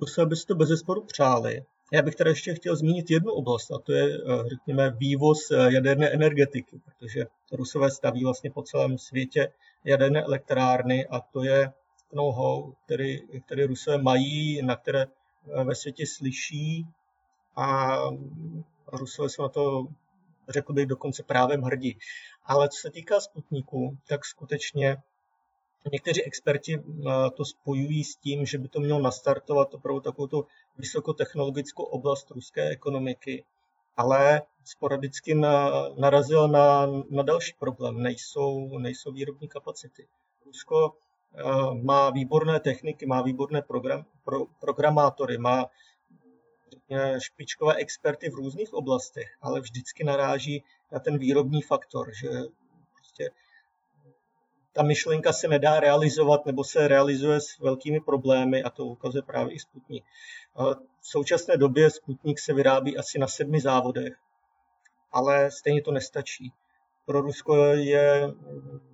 Rusové 0.00 0.26
by 0.26 0.36
si 0.36 0.46
to 0.46 0.54
bez 0.54 0.68
zesporu 0.68 1.04
přáli, 1.04 1.62
já 1.92 2.02
bych 2.02 2.14
tady 2.14 2.30
ještě 2.30 2.54
chtěl 2.54 2.76
zmínit 2.76 3.10
jednu 3.10 3.32
oblast, 3.32 3.70
a 3.70 3.78
to 3.78 3.92
je, 3.92 4.04
eh, 4.04 4.48
řekněme, 4.48 4.90
vývoz 4.90 5.50
eh, 5.50 5.72
jaderné 5.72 6.10
energetiky, 6.10 6.80
protože 6.84 7.24
Rusové 7.52 7.90
staví 7.90 8.24
vlastně 8.24 8.50
po 8.50 8.62
celém 8.62 8.98
světě 8.98 9.48
jaderné 9.84 10.22
elektrárny 10.22 11.06
a 11.06 11.20
to 11.20 11.44
je 11.44 11.72
know-how, 12.12 12.72
který, 12.84 13.40
který 13.40 13.64
Rusové 13.64 13.98
mají, 13.98 14.62
na 14.62 14.76
které 14.76 15.02
eh, 15.02 15.64
ve 15.64 15.74
světě 15.74 16.06
slyší 16.06 16.86
a 17.56 17.96
Rusové 18.92 19.28
jsou 19.28 19.42
na 19.42 19.48
to, 19.48 19.86
řekl 20.48 20.72
bych, 20.72 20.86
dokonce 20.86 21.22
právem 21.22 21.62
hrdí. 21.62 21.98
Ale 22.44 22.68
co 22.68 22.80
se 22.80 22.90
týká 22.90 23.20
Sputniku, 23.20 23.98
tak 24.08 24.24
skutečně 24.24 24.96
Někteří 25.92 26.24
experti 26.24 26.74
eh, 26.74 27.30
to 27.36 27.44
spojují 27.44 28.04
s 28.04 28.16
tím, 28.16 28.46
že 28.46 28.58
by 28.58 28.68
to 28.68 28.80
mělo 28.80 29.00
nastartovat 29.00 29.74
opravdu 29.74 30.00
takovou 30.00 30.26
tu 30.26 30.46
vysokotechnologickou 30.78 31.82
oblast 31.82 32.30
ruské 32.30 32.68
ekonomiky, 32.68 33.44
ale 33.96 34.42
sporadicky 34.64 35.34
na, 35.34 35.70
narazil 35.98 36.48
na, 36.48 36.86
na 37.10 37.22
další 37.22 37.54
problém. 37.58 38.02
Nejsou, 38.02 38.78
nejsou 38.78 39.12
výrobní 39.12 39.48
kapacity. 39.48 40.06
Rusko 40.46 40.92
má 41.82 42.10
výborné 42.10 42.60
techniky, 42.60 43.06
má 43.06 43.22
výborné 43.22 43.62
program, 43.62 44.04
pro, 44.24 44.46
programátory, 44.60 45.38
má 45.38 45.70
špičkové 47.18 47.74
experty 47.74 48.30
v 48.30 48.34
různých 48.34 48.74
oblastech, 48.74 49.36
ale 49.40 49.60
vždycky 49.60 50.04
naráží 50.04 50.64
na 50.92 50.98
ten 50.98 51.18
výrobní 51.18 51.62
faktor, 51.62 52.10
že 52.14 52.28
prostě 52.94 53.30
ta 54.72 54.82
myšlenka 54.82 55.32
se 55.32 55.48
nedá 55.48 55.80
realizovat 55.80 56.46
nebo 56.46 56.64
se 56.64 56.88
realizuje 56.88 57.40
s 57.40 57.58
velkými 57.58 58.00
problémy 58.00 58.62
a 58.62 58.70
to 58.70 58.84
ukazuje 58.86 59.22
právě 59.22 59.54
i 59.54 59.58
Sputnik. 59.58 60.04
V 61.00 61.08
současné 61.08 61.56
době 61.56 61.90
Sputnik 61.90 62.38
se 62.38 62.52
vyrábí 62.54 62.98
asi 62.98 63.18
na 63.18 63.26
sedmi 63.26 63.60
závodech, 63.60 64.12
ale 65.12 65.50
stejně 65.50 65.82
to 65.82 65.92
nestačí. 65.92 66.52
Pro 67.06 67.20
Rusko 67.20 67.56
je 67.64 68.32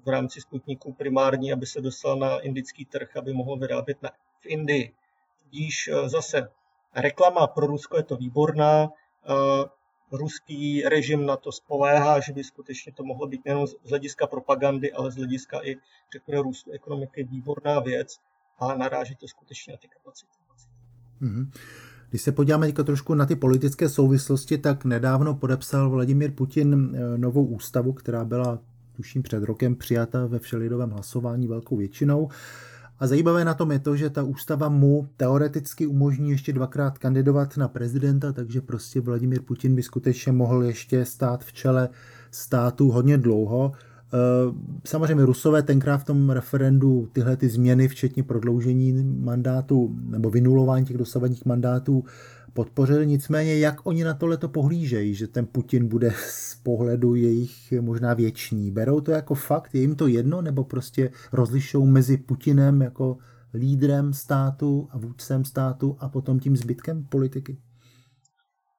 v 0.04 0.08
rámci 0.08 0.40
Sputniku 0.40 0.92
primární, 0.92 1.52
aby 1.52 1.66
se 1.66 1.80
dostal 1.80 2.16
na 2.16 2.38
indický 2.38 2.84
trh, 2.84 3.16
aby 3.16 3.32
mohl 3.32 3.56
vyrábět 3.56 4.02
na, 4.02 4.10
v 4.40 4.46
Indii. 4.46 4.94
Tudíž 5.42 5.88
e, 5.88 6.08
zase 6.08 6.48
reklama 6.94 7.46
pro 7.46 7.66
Rusko 7.66 7.96
je 7.96 8.02
to 8.02 8.16
výborná, 8.16 8.82
e, 8.84 8.88
ruský 10.12 10.82
režim 10.82 11.26
na 11.26 11.36
to 11.36 11.52
spoléhá, 11.52 12.20
že 12.20 12.32
by 12.32 12.44
skutečně 12.44 12.92
to 12.92 13.04
mohlo 13.04 13.26
být 13.26 13.44
nejen 13.44 13.66
z 13.66 13.88
hlediska 13.88 14.26
propagandy, 14.26 14.92
ale 14.92 15.10
z 15.10 15.16
hlediska 15.16 15.60
i, 15.62 15.76
řekněme, 16.12 16.42
růstu 16.42 16.70
ekonomiky 16.70 17.24
výborná 17.24 17.80
věc, 17.80 18.20
ale 18.58 18.78
naráží 18.78 19.16
to 19.16 19.28
skutečně 19.28 19.72
na 19.72 19.76
ty 19.76 19.88
kapacity. 19.88 20.32
Mm-hmm. 21.22 21.50
Když 22.10 22.22
se 22.22 22.32
podíváme 22.32 22.66
teďka 22.66 22.82
trošku 22.82 23.14
na 23.14 23.26
ty 23.26 23.36
politické 23.36 23.88
souvislosti, 23.88 24.58
tak 24.58 24.84
nedávno 24.84 25.34
podepsal 25.34 25.90
Vladimír 25.90 26.30
Putin 26.30 26.96
eh, 26.96 27.18
novou 27.18 27.44
ústavu, 27.44 27.92
která 27.92 28.24
byla 28.24 28.58
tuším 28.96 29.22
před 29.22 29.42
rokem 29.42 29.74
přijata 29.74 30.26
ve 30.26 30.38
všelidovém 30.38 30.90
hlasování 30.90 31.46
velkou 31.46 31.76
většinou. 31.76 32.28
A 32.98 33.06
zajímavé 33.06 33.44
na 33.44 33.54
tom 33.54 33.72
je 33.72 33.78
to, 33.78 33.96
že 33.96 34.10
ta 34.10 34.22
ústava 34.22 34.68
mu 34.68 35.08
teoreticky 35.16 35.86
umožní 35.86 36.30
ještě 36.30 36.52
dvakrát 36.52 36.98
kandidovat 36.98 37.56
na 37.56 37.68
prezidenta, 37.68 38.32
takže 38.32 38.60
prostě 38.60 39.00
Vladimír 39.00 39.42
Putin 39.42 39.74
by 39.74 39.82
skutečně 39.82 40.32
mohl 40.32 40.62
ještě 40.62 41.04
stát 41.04 41.44
v 41.44 41.52
čele 41.52 41.88
státu 42.30 42.90
hodně 42.90 43.18
dlouho. 43.18 43.72
Eh, 44.14 44.54
samozřejmě 44.84 45.24
Rusové 45.24 45.62
tenkrát 45.62 45.98
v 45.98 46.04
tom 46.04 46.30
referendu 46.30 47.08
tyhle 47.12 47.36
ty 47.36 47.48
změny, 47.48 47.88
včetně 47.88 48.22
prodloužení 48.22 49.04
mandátu 49.20 49.96
nebo 50.00 50.30
vynulování 50.30 50.86
těch 50.86 50.98
dosavadních 50.98 51.44
mandátů, 51.44 52.04
podpořili. 52.52 53.06
Nicméně, 53.06 53.58
jak 53.58 53.86
oni 53.86 54.04
na 54.04 54.14
tohle 54.14 54.36
to 54.36 54.48
pohlížejí, 54.48 55.14
že 55.14 55.26
ten 55.26 55.46
Putin 55.46 55.88
bude 55.88 56.12
z 56.28 56.54
pohledu 56.54 57.14
jejich 57.14 57.72
možná 57.80 58.14
věčný? 58.14 58.70
Berou 58.70 59.00
to 59.00 59.10
jako 59.10 59.34
fakt? 59.34 59.74
Je 59.74 59.80
jim 59.80 59.94
to 59.94 60.06
jedno? 60.06 60.42
Nebo 60.42 60.64
prostě 60.64 61.10
rozlišou 61.32 61.86
mezi 61.86 62.16
Putinem 62.16 62.82
jako 62.82 63.18
lídrem 63.54 64.12
státu 64.12 64.88
a 64.90 64.98
vůdcem 64.98 65.44
státu 65.44 65.96
a 66.00 66.08
potom 66.08 66.40
tím 66.40 66.56
zbytkem 66.56 67.04
politiky? 67.04 67.58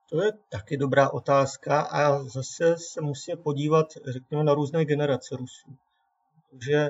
To 0.10 0.24
je 0.24 0.32
taky 0.50 0.78
dobrá 0.78 1.10
otázka 1.10 1.82
a 1.82 2.24
zase 2.24 2.78
se 2.78 3.01
musíme 3.01 3.38
podívat, 3.38 3.88
řekněme, 4.08 4.44
na 4.44 4.54
různé 4.54 4.86
generace 4.86 5.36
Rusů. 5.36 5.78
Takže 6.51 6.89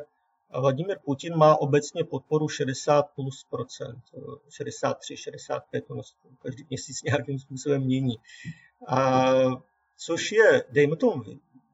Vladimir 0.59 0.99
Putin 1.05 1.37
má 1.37 1.55
obecně 1.55 2.03
podporu 2.03 2.47
60 2.47 3.01
plus 3.15 3.45
procent, 3.49 4.03
63, 4.49 5.17
65, 5.17 5.85
ono 5.87 6.01
každý 6.41 6.65
měsíc 6.69 7.03
nějakým 7.03 7.39
způsobem 7.39 7.81
mění. 7.81 8.15
A, 8.87 9.31
což 9.97 10.31
je, 10.31 10.63
dejme 10.69 10.95
tomu, 10.95 11.23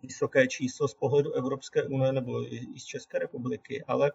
vysoké 0.03 0.47
číslo 0.47 0.87
z 0.87 0.93
pohledu 0.93 1.33
Evropské 1.33 1.83
unie 1.83 2.11
nebo 2.11 2.53
i 2.53 2.79
z 2.79 2.83
České 2.85 3.19
republiky, 3.19 3.83
ale 3.87 4.11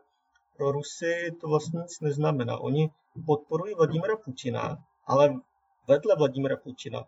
pro 0.57 0.73
Rusy 0.73 1.37
to 1.41 1.49
vlastně 1.49 1.81
nic 1.81 2.01
neznamená. 2.01 2.59
Oni 2.59 2.91
podporují 3.27 3.75
Vladimira 3.75 4.17
Putina, 4.17 4.79
ale 5.07 5.41
vedle 5.91 6.17
Vladimira 6.17 6.57
Putina 6.57 7.05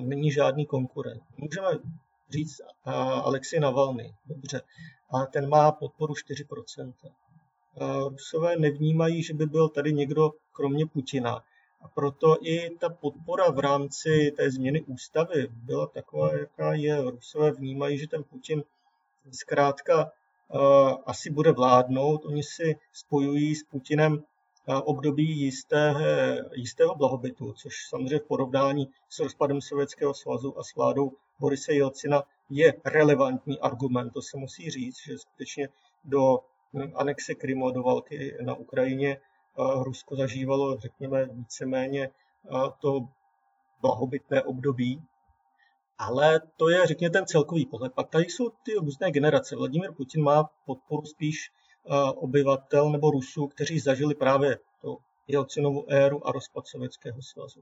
není 0.00 0.32
žádný 0.32 0.66
konkurent. 0.66 1.22
Můžeme 1.36 1.68
říct 2.30 2.60
Alexej 3.24 3.60
Navalny, 3.60 4.14
dobře, 4.26 4.60
a 5.10 5.26
ten 5.26 5.48
má 5.48 5.72
podporu 5.72 6.14
4%. 6.14 6.92
Rusové 8.08 8.56
nevnímají, 8.56 9.22
že 9.22 9.34
by 9.34 9.46
byl 9.46 9.68
tady 9.68 9.92
někdo 9.92 10.30
kromě 10.52 10.86
Putina. 10.86 11.44
A 11.80 11.88
proto 11.88 12.36
i 12.46 12.70
ta 12.70 12.88
podpora 12.88 13.50
v 13.50 13.58
rámci 13.58 14.32
té 14.36 14.50
změny 14.50 14.82
ústavy 14.82 15.48
byla 15.50 15.86
taková, 15.86 16.36
jaká 16.36 16.74
je. 16.74 17.10
Rusové 17.10 17.52
vnímají, 17.52 17.98
že 17.98 18.08
ten 18.08 18.24
Putin 18.24 18.62
zkrátka 19.30 20.12
asi 21.06 21.30
bude 21.30 21.52
vládnout. 21.52 22.24
Oni 22.24 22.42
si 22.42 22.76
spojují 22.92 23.54
s 23.54 23.62
Putinem 23.62 24.22
období 24.84 25.40
jistého, 25.40 26.00
jistého 26.54 26.94
blahobytu, 26.94 27.52
což 27.52 27.74
samozřejmě 27.88 28.18
v 28.18 28.26
porovnání 28.26 28.88
s 29.08 29.18
rozpadem 29.18 29.60
Sovětského 29.60 30.14
svazu 30.14 30.58
a 30.58 30.62
s 30.62 30.74
vládou 30.74 31.12
Borise 31.40 31.72
Jelcina 31.72 32.22
je 32.50 32.74
relevantní 32.84 33.60
argument. 33.60 34.10
To 34.10 34.22
se 34.22 34.36
musí 34.36 34.70
říct, 34.70 34.96
že 35.06 35.18
skutečně 35.18 35.68
do 36.04 36.38
anexe 36.94 37.34
Krymu 37.34 37.66
a 37.66 37.72
do 37.72 37.82
války 37.82 38.36
na 38.40 38.54
Ukrajině 38.54 39.20
Rusko 39.82 40.16
zažívalo, 40.16 40.78
řekněme, 40.80 41.24
víceméně 41.24 42.10
to 42.80 43.08
blahobytné 43.80 44.42
období. 44.42 45.02
Ale 45.98 46.40
to 46.56 46.68
je, 46.68 46.86
řekněme, 46.86 47.10
ten 47.10 47.26
celkový 47.26 47.66
pohled. 47.66 47.92
Pak 47.92 48.08
tady 48.08 48.24
jsou 48.24 48.50
ty 48.50 48.74
různé 48.74 49.10
generace. 49.10 49.56
Vladimir 49.56 49.92
Putin 49.92 50.22
má 50.22 50.50
podporu 50.66 51.06
spíš 51.06 51.50
obyvatel 52.14 52.90
nebo 52.90 53.10
Rusů, 53.10 53.46
kteří 53.46 53.78
zažili 53.78 54.14
právě 54.14 54.58
to 54.80 54.96
Jelcinovu 55.28 55.92
éru 55.92 56.28
a 56.28 56.32
rozpad 56.32 56.66
Sovětského 56.66 57.22
svazu. 57.22 57.60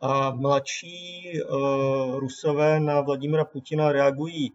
A 0.00 0.30
mladší 0.30 1.32
uh, 1.42 2.18
Rusové 2.18 2.80
na 2.80 3.00
Vladimira 3.00 3.44
Putina 3.44 3.92
reagují, 3.92 4.52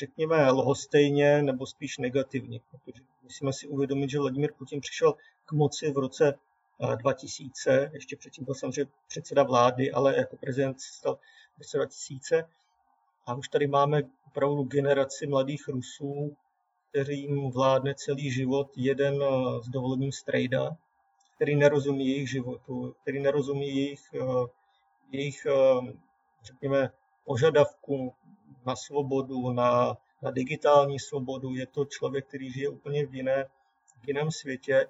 řekněme, 0.00 0.50
lhostejně 0.50 1.42
nebo 1.42 1.66
spíš 1.66 1.98
negativně, 1.98 2.60
protože 2.70 3.02
musíme 3.22 3.52
si 3.52 3.68
uvědomit, 3.68 4.10
že 4.10 4.18
Vladimir 4.18 4.52
Putin 4.58 4.80
přišel 4.80 5.14
k 5.44 5.52
moci 5.52 5.92
v 5.92 5.98
roce 5.98 6.34
2000, 6.96 7.90
ještě 7.92 8.16
předtím 8.16 8.44
byl 8.44 8.54
samozřejmě 8.54 8.92
předseda 9.08 9.42
vlády, 9.42 9.92
ale 9.92 10.16
jako 10.16 10.36
prezident 10.36 10.80
stal 10.80 11.18
v 11.54 11.58
roce 11.58 11.76
2000. 11.76 12.44
A 13.26 13.34
už 13.34 13.48
tady 13.48 13.66
máme 13.66 14.02
opravdu 14.26 14.62
generaci 14.62 15.26
mladých 15.26 15.68
Rusů, 15.68 16.36
kterým 16.92 17.50
vládne 17.50 17.94
celý 17.94 18.30
život 18.30 18.70
jeden 18.76 19.24
s 19.62 19.68
dovolením 19.68 20.12
strejda, 20.12 20.76
který 21.36 21.56
nerozumí 21.56 22.08
jejich 22.08 22.30
životu, 22.30 22.94
který 23.02 23.20
nerozumí 23.20 23.76
jejich, 23.76 24.14
jejich 25.10 25.46
řekněme, 26.44 26.90
požadavků 27.24 28.14
na 28.66 28.76
svobodu, 28.76 29.52
na, 29.52 29.96
na 30.22 30.30
digitální 30.30 30.98
svobodu. 30.98 31.54
Je 31.54 31.66
to 31.66 31.84
člověk, 31.84 32.28
který 32.28 32.52
žije 32.52 32.68
úplně 32.68 33.06
v, 33.06 33.14
jiné, 33.14 33.44
v 34.02 34.08
jiném 34.08 34.30
světě 34.30 34.86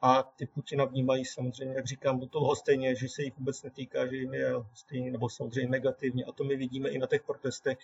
a 0.00 0.22
ty 0.22 0.46
Putina 0.46 0.84
vnímají 0.84 1.24
samozřejmě, 1.24 1.74
jak 1.74 1.86
říkám, 1.86 2.20
do 2.20 2.26
toho 2.26 2.56
stejně, 2.56 2.94
že 2.94 3.08
se 3.08 3.22
jich 3.22 3.38
vůbec 3.38 3.62
netýká, 3.62 4.06
že 4.06 4.16
jim 4.16 4.34
je 4.34 4.52
stejně 4.74 5.10
nebo 5.10 5.28
samozřejmě 5.28 5.70
negativně. 5.70 6.24
A 6.24 6.32
to 6.32 6.44
my 6.44 6.56
vidíme 6.56 6.88
i 6.88 6.98
na 6.98 7.06
těch 7.06 7.22
protestech, 7.22 7.78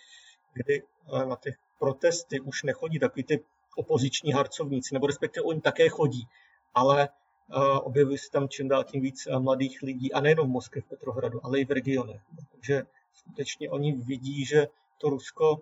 kdy 0.53 0.83
eh, 1.13 1.25
na 1.25 1.35
těch 1.35 1.55
protesty 1.79 2.39
už 2.39 2.63
nechodí 2.63 2.99
takový 2.99 3.23
ty 3.23 3.43
opoziční 3.75 4.31
harcovníci, 4.31 4.93
nebo 4.93 5.07
respektive 5.07 5.43
oni 5.43 5.61
také 5.61 5.89
chodí, 5.89 6.27
ale 6.73 7.09
uh, 7.55 7.77
objevují 7.83 8.17
se 8.17 8.31
tam 8.31 8.49
čím 8.49 8.67
dál 8.67 8.83
tím 8.83 9.01
víc 9.01 9.27
eh, 9.27 9.39
mladých 9.39 9.81
lidí, 9.81 10.13
a 10.13 10.21
nejenom 10.21 10.47
v 10.47 10.51
Moskvě, 10.51 10.81
v 10.81 10.85
Petrohradu, 10.85 11.45
ale 11.45 11.59
i 11.59 11.65
v 11.65 11.71
regionech. 11.71 12.21
Takže 12.51 12.83
skutečně 13.13 13.69
oni 13.69 13.91
vidí, 13.93 14.45
že 14.45 14.67
to 14.97 15.09
Rusko 15.09 15.61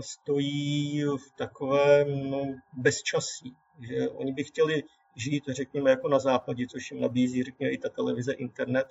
stojí 0.00 1.04
v 1.04 1.36
takovém 1.36 2.30
no, 2.30 2.54
bezčasí, 2.72 3.56
že 3.80 4.08
oni 4.08 4.32
by 4.32 4.44
chtěli 4.44 4.82
žít, 5.16 5.44
řekněme, 5.48 5.90
jako 5.90 6.08
na 6.08 6.18
západě, 6.18 6.66
což 6.66 6.90
jim 6.90 7.00
nabízí, 7.00 7.42
řekněme, 7.42 7.72
i 7.72 7.78
ta 7.78 7.88
televize, 7.88 8.32
internet, 8.32 8.86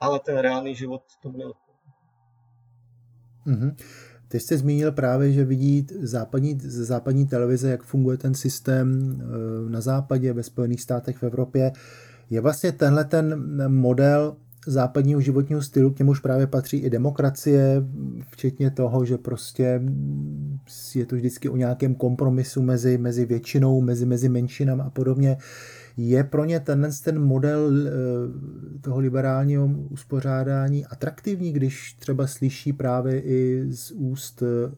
ale 0.00 0.20
ten 0.20 0.38
reálný 0.38 0.74
život 0.74 1.02
to 1.22 1.28
neodpovídá. 1.28 1.92
Mm-hmm. 3.46 3.76
Ty 4.32 4.40
jste 4.40 4.58
zmínil 4.58 4.92
právě, 4.92 5.32
že 5.32 5.44
vidí 5.44 5.86
západní, 6.02 6.58
západní 6.64 7.26
televize, 7.26 7.70
jak 7.70 7.82
funguje 7.82 8.18
ten 8.18 8.34
systém 8.34 9.16
eh, 9.20 9.70
na 9.70 9.80
západě, 9.80 10.32
ve 10.32 10.42
Spojených 10.42 10.80
státech, 10.80 11.16
v 11.16 11.22
Evropě. 11.22 11.72
Je 12.30 12.40
vlastně 12.40 12.72
tenhle 12.72 13.04
ten 13.04 13.54
model 13.68 14.36
západního 14.66 15.20
životního 15.20 15.62
stylu, 15.62 15.90
k 15.90 15.98
němuž 15.98 16.20
právě 16.20 16.46
patří 16.46 16.76
i 16.76 16.90
demokracie, 16.90 17.84
včetně 18.30 18.70
toho, 18.70 19.04
že 19.04 19.18
prostě 19.18 19.82
je 20.94 21.06
to 21.06 21.16
vždycky 21.16 21.48
o 21.48 21.56
nějakém 21.56 21.94
kompromisu 21.94 22.62
mezi, 22.62 22.98
mezi 22.98 23.24
většinou, 23.24 23.80
mezi, 23.80 24.06
mezi 24.06 24.28
menšinami 24.28 24.82
a 24.82 24.90
podobně. 24.90 25.36
Je 25.96 26.24
pro 26.24 26.44
ně 26.44 26.60
tenhle 26.60 26.90
ten 27.04 27.22
model 27.22 27.70
eh, 27.86 27.90
toho 28.80 29.00
liberálního 29.00 29.66
uspořádání 29.66 30.86
atraktivní, 30.86 31.52
když 31.52 31.92
třeba 31.98 32.26
slyší 32.26 32.72
právě 32.72 33.20
i 33.20 33.66
z 33.70 33.90
úst 33.90 34.42
eh, 34.42 34.74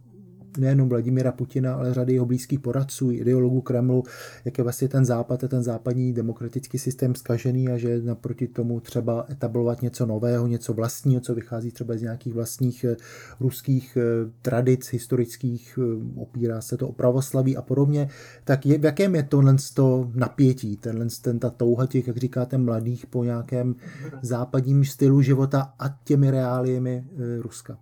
nejenom 0.58 0.88
Vladimira 0.88 1.32
Putina, 1.32 1.74
ale 1.74 1.94
řady 1.94 2.12
jeho 2.12 2.26
blízkých 2.26 2.60
poradců, 2.60 3.10
ideologů 3.10 3.60
Kremlu, 3.60 4.02
jak 4.44 4.58
je 4.58 4.64
vlastně 4.64 4.88
ten 4.88 5.04
západ 5.04 5.44
a 5.44 5.48
ten 5.48 5.62
západní 5.62 6.12
demokratický 6.12 6.78
systém 6.78 7.14
zkažený 7.14 7.68
a 7.68 7.78
že 7.78 8.02
naproti 8.02 8.48
tomu 8.48 8.80
třeba 8.80 9.26
etablovat 9.30 9.82
něco 9.82 10.06
nového, 10.06 10.46
něco 10.46 10.72
vlastního, 10.72 11.20
co 11.20 11.34
vychází 11.34 11.70
třeba 11.70 11.96
z 11.96 12.02
nějakých 12.02 12.34
vlastních 12.34 12.84
eh, 12.84 12.96
ruských 13.40 13.98
eh, 14.00 14.30
tradic 14.42 14.92
historických, 14.92 15.78
eh, 15.82 16.20
opírá 16.20 16.60
se 16.60 16.76
to 16.76 16.88
o 16.88 16.92
pravoslaví 16.92 17.56
a 17.56 17.62
podobně, 17.62 18.08
tak 18.44 18.66
je, 18.66 18.78
v 18.78 18.84
jakém 18.84 19.14
je 19.14 19.22
tohle 19.22 19.56
to 19.74 20.10
napětí, 20.14 20.76
tenhle 20.76 21.06
ten, 21.22 21.38
ta 21.38 21.50
touha 21.50 21.86
těch, 21.86 22.06
jak 22.06 22.16
říkáte, 22.16 22.58
mladých 22.58 23.06
po 23.06 23.24
nějakém 23.24 23.74
západním 24.22 24.84
stylu 24.84 25.22
života 25.22 25.74
a 25.78 25.98
těmi 26.04 26.30
reáliemi 26.30 27.04
Ruska? 27.40 27.78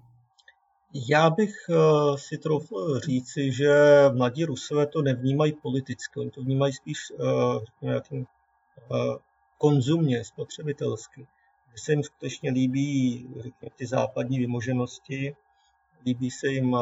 Já 0.94 1.30
bych 1.30 1.54
eh, 1.70 2.18
si 2.18 2.38
troufl 2.38 3.00
říci, 3.00 3.52
že 3.52 3.74
mladí 4.12 4.44
Rusové 4.44 4.86
to 4.86 5.02
nevnímají 5.02 5.52
politicky, 5.52 6.20
oni 6.20 6.30
to 6.30 6.42
vnímají 6.42 6.72
spíš 6.72 6.98
eh, 7.10 7.16
nějakým 7.82 8.26
eh, 8.78 9.18
konzumně, 9.58 10.24
spotřebitelsky. 10.24 11.26
Že 11.72 11.82
se 11.84 11.92
jim 11.92 12.02
skutečně 12.02 12.50
líbí 12.50 13.26
řekněme, 13.36 13.70
ty 13.76 13.86
západní 13.86 14.38
vymoženosti, 14.38 15.36
líbí 16.06 16.30
se 16.30 16.48
jim 16.48 16.76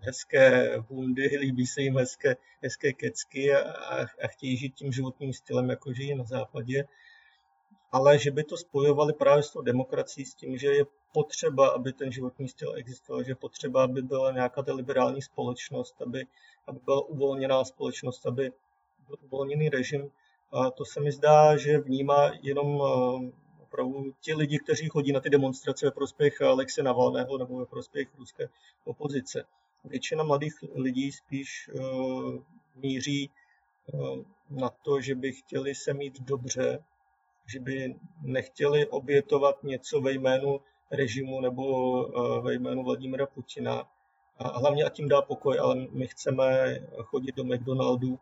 hezké 0.00 0.74
bundy, 0.90 1.38
líbí 1.40 1.66
se 1.66 1.82
jim 1.82 1.96
hezké, 1.96 2.36
hezké 2.62 2.92
kecky 2.92 3.54
a, 3.54 4.06
a 4.24 4.26
chtějí 4.26 4.56
žít 4.56 4.74
tím 4.74 4.92
životním 4.92 5.32
stylem, 5.32 5.70
jako 5.70 5.92
žijí 5.92 6.14
na 6.14 6.24
západě 6.24 6.84
ale 7.92 8.18
že 8.18 8.30
by 8.30 8.44
to 8.44 8.56
spojovali 8.56 9.12
právě 9.12 9.42
s 9.42 9.50
tou 9.50 9.60
demokracií, 9.62 10.24
s 10.24 10.34
tím, 10.34 10.58
že 10.58 10.66
je 10.66 10.84
potřeba, 11.12 11.68
aby 11.68 11.92
ten 11.92 12.12
životní 12.12 12.48
styl 12.48 12.74
existoval, 12.76 13.22
že 13.22 13.30
je 13.30 13.34
potřeba, 13.34 13.84
aby 13.84 14.02
byla 14.02 14.32
nějaká 14.32 14.62
ta 14.62 14.74
liberální 14.74 15.22
společnost, 15.22 16.02
aby, 16.02 16.26
aby 16.66 16.78
byla 16.84 17.08
uvolněná 17.08 17.64
společnost, 17.64 18.26
aby 18.26 18.52
byl 19.06 19.16
uvolněný 19.20 19.68
režim. 19.68 20.10
A 20.52 20.70
to 20.70 20.84
se 20.84 21.00
mi 21.00 21.12
zdá, 21.12 21.56
že 21.56 21.78
vnímá 21.78 22.30
jenom 22.42 22.82
eh, 22.82 23.32
opravdu 23.62 24.14
ti 24.20 24.34
lidi, 24.34 24.58
kteří 24.58 24.88
chodí 24.88 25.12
na 25.12 25.20
ty 25.20 25.30
demonstrace 25.30 25.86
ve 25.86 25.90
prospěch 25.90 26.42
Alexe 26.42 26.82
Navalného 26.82 27.38
nebo 27.38 27.58
ve 27.58 27.66
prospěch 27.66 28.08
ruské 28.18 28.48
opozice. 28.84 29.44
Většina 29.84 30.24
mladých 30.24 30.54
lidí 30.74 31.12
spíš 31.12 31.70
uh, 31.72 32.34
míří 32.76 33.30
uh, 33.92 34.18
na 34.50 34.70
to, 34.70 35.00
že 35.00 35.14
by 35.14 35.32
chtěli 35.32 35.74
se 35.74 35.94
mít 35.94 36.20
dobře, 36.20 36.78
že 37.50 37.60
by 37.60 37.94
nechtěli 38.22 38.86
obětovat 38.86 39.62
něco 39.62 40.00
ve 40.00 40.12
jménu 40.12 40.60
režimu 40.90 41.40
nebo 41.40 41.64
eh, 42.06 42.40
ve 42.40 42.54
jménu 42.54 42.82
Vladimira 42.82 43.26
Putina. 43.26 43.88
A 44.38 44.58
hlavně 44.58 44.84
a 44.84 44.88
tím 44.88 45.08
dá 45.08 45.22
pokoj, 45.22 45.58
ale 45.58 45.86
my 45.90 46.06
chceme 46.06 46.76
chodit 47.02 47.36
do 47.36 47.44
McDonaldu, 47.44 48.18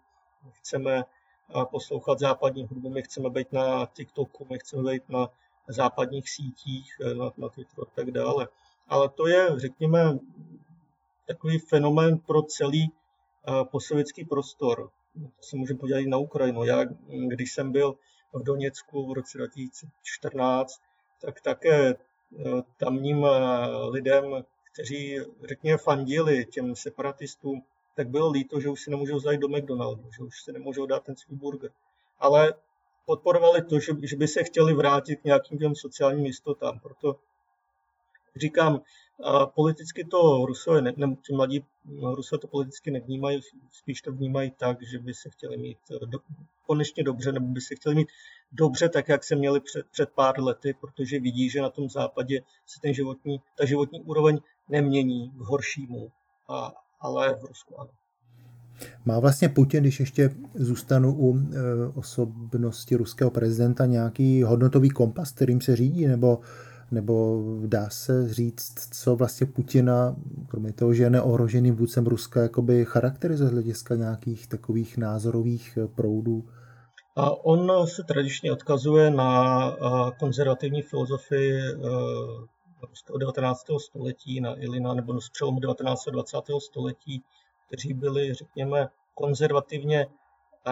chceme 0.52 0.98
eh, 0.98 1.64
poslouchat 1.70 2.18
západní 2.18 2.66
hudbu, 2.66 2.90
my 2.90 3.02
chceme 3.02 3.30
být 3.30 3.52
na 3.52 3.86
TikToku, 3.86 4.46
my 4.50 4.58
chceme 4.58 4.92
být 4.92 5.08
na 5.08 5.28
západních 5.68 6.30
sítích, 6.30 6.96
eh, 7.00 7.14
na, 7.14 7.32
na 7.36 7.48
Twitteru 7.48 7.82
a 7.82 7.90
tak 7.94 8.10
dále. 8.10 8.48
Ale 8.88 9.08
to 9.08 9.26
je, 9.26 9.48
řekněme, 9.56 10.18
takový 11.26 11.58
fenomén 11.58 12.18
pro 12.18 12.42
celý 12.42 12.92
posovětský 13.70 14.24
prostor. 14.24 14.90
To 15.14 15.42
se 15.42 15.56
můžeme 15.56 15.78
podívat 15.78 15.98
i 15.98 16.06
na 16.06 16.16
Ukrajinu. 16.16 16.64
Já, 16.64 16.84
když 17.28 17.52
jsem 17.52 17.72
byl 17.72 17.96
v 18.32 18.42
Doněcku 18.42 19.06
v 19.06 19.12
roce 19.12 19.38
2014, 19.38 20.80
tak 21.20 21.40
také 21.40 21.88
eh, 21.88 22.62
tamním 22.76 23.24
eh, 23.24 23.30
lidem, 23.88 24.44
kteří, 24.72 25.18
řekněme, 25.48 25.78
fandili 25.78 26.46
těm 26.46 26.76
separatistům, 26.76 27.62
tak 27.94 28.08
bylo 28.08 28.30
líto, 28.30 28.60
že 28.60 28.68
už 28.68 28.82
si 28.82 28.90
nemůžou 28.90 29.18
zajít 29.18 29.40
do 29.40 29.48
McDonaldu, 29.48 30.10
že 30.16 30.22
už 30.22 30.42
si 30.42 30.52
nemůžou 30.52 30.86
dát 30.86 31.04
ten 31.04 31.16
svůj 31.16 31.38
burger. 31.38 31.70
Ale 32.18 32.54
podporovali 33.06 33.62
to, 33.62 33.80
že, 33.80 34.16
by 34.16 34.28
se 34.28 34.44
chtěli 34.44 34.74
vrátit 34.74 35.16
k 35.16 35.24
nějakým 35.24 35.58
těm 35.58 35.74
sociálním 35.74 36.26
jistotám. 36.26 36.80
Proto 36.80 37.16
říkám, 38.36 38.80
politicky 39.54 40.04
to 40.04 40.46
Rusové, 40.46 40.82
ne, 40.82 40.92
ne, 40.96 41.16
ti 41.26 41.32
mladí 41.32 41.64
Rusové 42.14 42.38
to 42.38 42.46
politicky 42.46 42.90
nevnímají, 42.90 43.40
spíš 43.72 44.02
to 44.02 44.12
vnímají 44.12 44.50
tak, 44.50 44.82
že 44.82 44.98
by 44.98 45.14
se 45.14 45.30
chtěli 45.30 45.56
mít 45.56 45.78
eh, 45.90 46.06
do, 46.06 46.18
konečně 46.68 47.04
dobře, 47.04 47.32
nebo 47.32 47.46
by 47.46 47.60
se 47.60 47.74
chtěli 47.74 47.94
mít 47.94 48.08
dobře 48.52 48.88
tak, 48.88 49.08
jak 49.08 49.24
se 49.24 49.36
měli 49.36 49.60
před, 49.60 49.86
před 49.92 50.08
pár 50.14 50.40
lety, 50.40 50.74
protože 50.80 51.20
vidí, 51.20 51.50
že 51.50 51.62
na 51.62 51.70
tom 51.70 51.88
západě 51.88 52.40
se 52.66 52.80
ten 52.82 52.94
životní, 52.94 53.40
ta 53.58 53.64
životní 53.64 54.00
úroveň 54.00 54.38
nemění 54.68 55.30
k 55.30 55.40
horšímu, 55.40 56.10
a, 56.48 56.72
ale 57.00 57.34
v 57.34 57.44
Rusku 57.44 57.80
ano. 57.80 57.90
Má 59.04 59.20
vlastně 59.20 59.48
Putin, 59.48 59.80
když 59.80 60.00
ještě 60.00 60.30
zůstanu 60.54 61.16
u 61.18 61.38
e, 61.38 61.42
osobnosti 61.94 62.96
ruského 62.96 63.30
prezidenta, 63.30 63.86
nějaký 63.86 64.42
hodnotový 64.42 64.90
kompas, 64.90 65.32
kterým 65.32 65.60
se 65.60 65.76
řídí, 65.76 66.06
nebo 66.06 66.40
nebo 66.90 67.42
dá 67.66 67.90
se 67.90 68.34
říct, 68.34 68.88
co 68.90 69.16
vlastně 69.16 69.46
Putina, 69.46 70.16
kromě 70.48 70.72
toho, 70.72 70.94
že 70.94 71.02
je 71.02 71.10
neohroženým 71.10 71.74
vůdcem 71.74 72.06
Ruska, 72.06 72.42
jakoby 72.42 72.84
charakterizuje 72.84 73.48
z 73.48 73.52
hlediska 73.52 73.94
nějakých 73.94 74.46
takových 74.46 74.98
názorových 74.98 75.78
proudů? 75.94 76.44
On 77.42 77.86
se 77.86 78.02
tradičně 78.02 78.52
odkazuje 78.52 79.10
na 79.10 79.76
konzervativní 80.18 80.82
filozofii 80.82 81.62
ruského 82.82 83.18
19. 83.18 83.66
století, 83.78 84.40
na 84.40 84.54
Ilina 84.60 84.94
nebo 84.94 85.20
z 85.20 85.30
přelomu 85.30 85.60
19. 85.60 86.08
a 86.08 86.10
20. 86.10 86.38
století, 86.58 87.22
kteří 87.66 87.94
byli, 87.94 88.34
řekněme, 88.34 88.88
konzervativně 89.14 90.06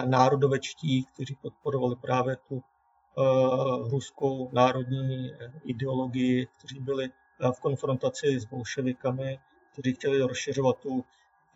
národovečtí, 0.05 1.05
kteří 1.13 1.35
podporovali 1.41 1.95
právě 1.95 2.35
tu 2.35 2.55
uh, 2.55 3.89
ruskou 3.89 4.49
národní 4.51 5.31
ideologii, 5.63 6.47
kteří 6.57 6.79
byli 6.79 7.09
uh, 7.09 7.51
v 7.51 7.59
konfrontaci 7.59 8.39
s 8.39 8.45
bolševikami, 8.45 9.39
kteří 9.73 9.93
chtěli 9.93 10.21
rozšiřovat 10.21 10.77
tu 10.79 11.05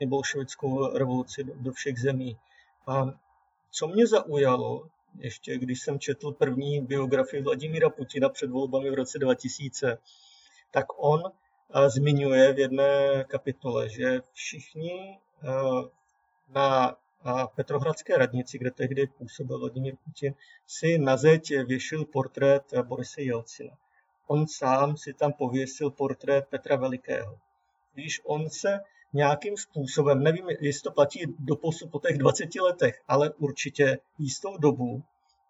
bolševickou 0.05 0.97
revoluci 0.97 1.43
do, 1.43 1.53
do 1.55 1.71
všech 1.71 1.99
zemí. 1.99 2.37
A 2.87 3.05
co 3.71 3.87
mě 3.87 4.07
zaujalo, 4.07 4.87
ještě 5.19 5.57
když 5.57 5.81
jsem 5.81 5.99
četl 5.99 6.31
první 6.31 6.81
biografii 6.81 7.43
Vladimíra 7.43 7.89
Putina 7.89 8.29
před 8.29 8.49
volbami 8.49 8.91
v 8.91 8.93
roce 8.93 9.19
2000, 9.19 9.97
tak 10.71 10.85
on 10.97 11.23
uh, 11.23 11.87
zmiňuje 11.87 12.53
v 12.53 12.59
jedné 12.59 13.23
kapitole, 13.27 13.89
že 13.89 14.19
všichni 14.33 15.19
uh, 15.43 15.85
na 16.49 16.97
a 17.23 17.47
Petrohradské 17.47 18.17
radnici, 18.17 18.57
kde 18.57 18.71
tehdy 18.71 19.07
působil 19.07 19.59
Vladimír 19.59 19.95
Putin, 20.05 20.33
si 20.67 20.97
na 20.97 21.17
zeď 21.17 21.53
věšil 21.65 22.05
portrét 22.05 22.63
Borise 22.83 23.21
Jelcina. 23.21 23.77
On 24.27 24.47
sám 24.47 24.97
si 24.97 25.13
tam 25.13 25.33
pověsil 25.33 25.91
portrét 25.91 26.47
Petra 26.47 26.75
Velikého. 26.75 27.39
Když 27.93 28.21
on 28.23 28.49
se 28.49 28.79
nějakým 29.13 29.57
způsobem, 29.57 30.23
nevím, 30.23 30.49
jestli 30.59 30.81
to 30.81 30.91
platí 30.91 31.35
do 31.39 31.55
posud 31.55 31.91
po 31.91 31.99
těch 31.99 32.17
20 32.17 32.55
letech, 32.55 33.01
ale 33.07 33.29
určitě 33.29 33.99
jistou 34.19 34.57
dobu, 34.57 35.03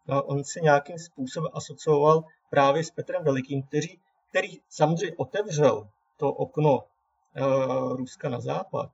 on 0.08 0.44
se 0.44 0.60
nějakým 0.60 1.00
způsobem 1.00 1.52
asocioval 1.54 2.24
právě 2.50 2.84
s 2.84 2.92
Petrem 2.92 3.24
Velikým, 3.24 3.64
který, 3.64 3.88
který 4.30 4.60
samozřejmě 4.70 5.16
otevřel 5.18 5.88
to 6.18 6.30
okno 6.34 6.80
uh, 6.80 7.96
Ruska 7.96 8.30
na 8.30 8.40
západ, 8.40 8.90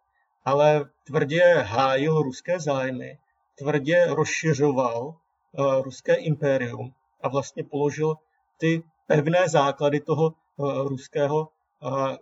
ale 0.46 0.90
tvrdě 1.04 1.44
hájil 1.54 2.22
ruské 2.22 2.60
zájmy, 2.60 3.20
tvrdě 3.56 4.06
rozšiřoval 4.10 5.08
uh, 5.08 5.82
ruské 5.82 6.16
impérium 6.16 6.94
a 7.22 7.30
vlastně 7.30 7.64
položil 7.64 8.16
ty 8.58 8.84
pevné 9.08 9.50
základy 9.50 10.00
toho 10.00 10.34
uh, 10.58 10.88
ruského 10.88 11.50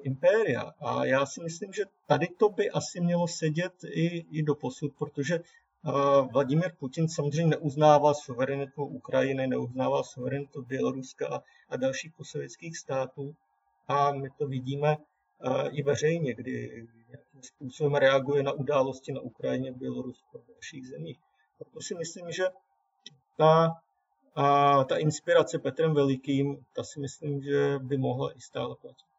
impéria. 0.04 0.62
A 0.80 1.06
já 1.06 1.26
si 1.26 1.42
myslím, 1.44 1.74
že 1.74 1.84
tady 2.08 2.28
to 2.28 2.50
by 2.50 2.70
asi 2.70 3.02
mělo 3.02 3.28
sedět 3.28 3.74
i, 3.84 4.26
i 4.40 4.44
do 4.44 4.56
posud, 4.56 4.94
protože 4.98 5.40
Vladimir 6.34 6.72
Putin 6.80 7.10
samozřejmě 7.10 7.58
neuznává 7.58 8.14
suverenitu 8.14 8.84
Ukrajiny, 8.84 9.48
neuznává 9.48 10.04
suverenitu 10.04 10.62
Běloruska 10.62 11.28
a, 11.28 11.44
a 11.70 11.78
dalších 11.78 12.14
posovětských 12.14 12.78
států. 12.78 13.36
A 13.88 14.12
my 14.12 14.30
to 14.38 14.48
vidíme 14.48 14.98
i 15.72 15.84
veřejně, 15.84 16.34
kdy 16.34 16.88
způsobem 17.42 17.96
reaguje 17.96 18.44
na 18.44 18.52
události 18.52 19.14
na 19.14 19.22
Ukrajině, 19.22 19.72
Bělorusku 19.72 20.38
a 20.38 20.42
dalších 20.52 20.88
zemích. 20.88 21.20
Proto 21.58 21.82
si 21.82 21.96
myslím, 21.96 22.32
že 22.32 22.46
ta, 23.38 23.82
a, 24.36 24.84
ta 24.84 24.98
inspirace 24.98 25.60
Petrem 25.60 25.94
Velikým, 25.94 26.66
ta 26.74 26.84
si 26.84 27.00
myslím, 27.00 27.42
že 27.42 27.80
by 27.80 27.98
mohla 27.98 28.38
i 28.38 28.42
stále 28.42 28.76
platit. 28.82 29.15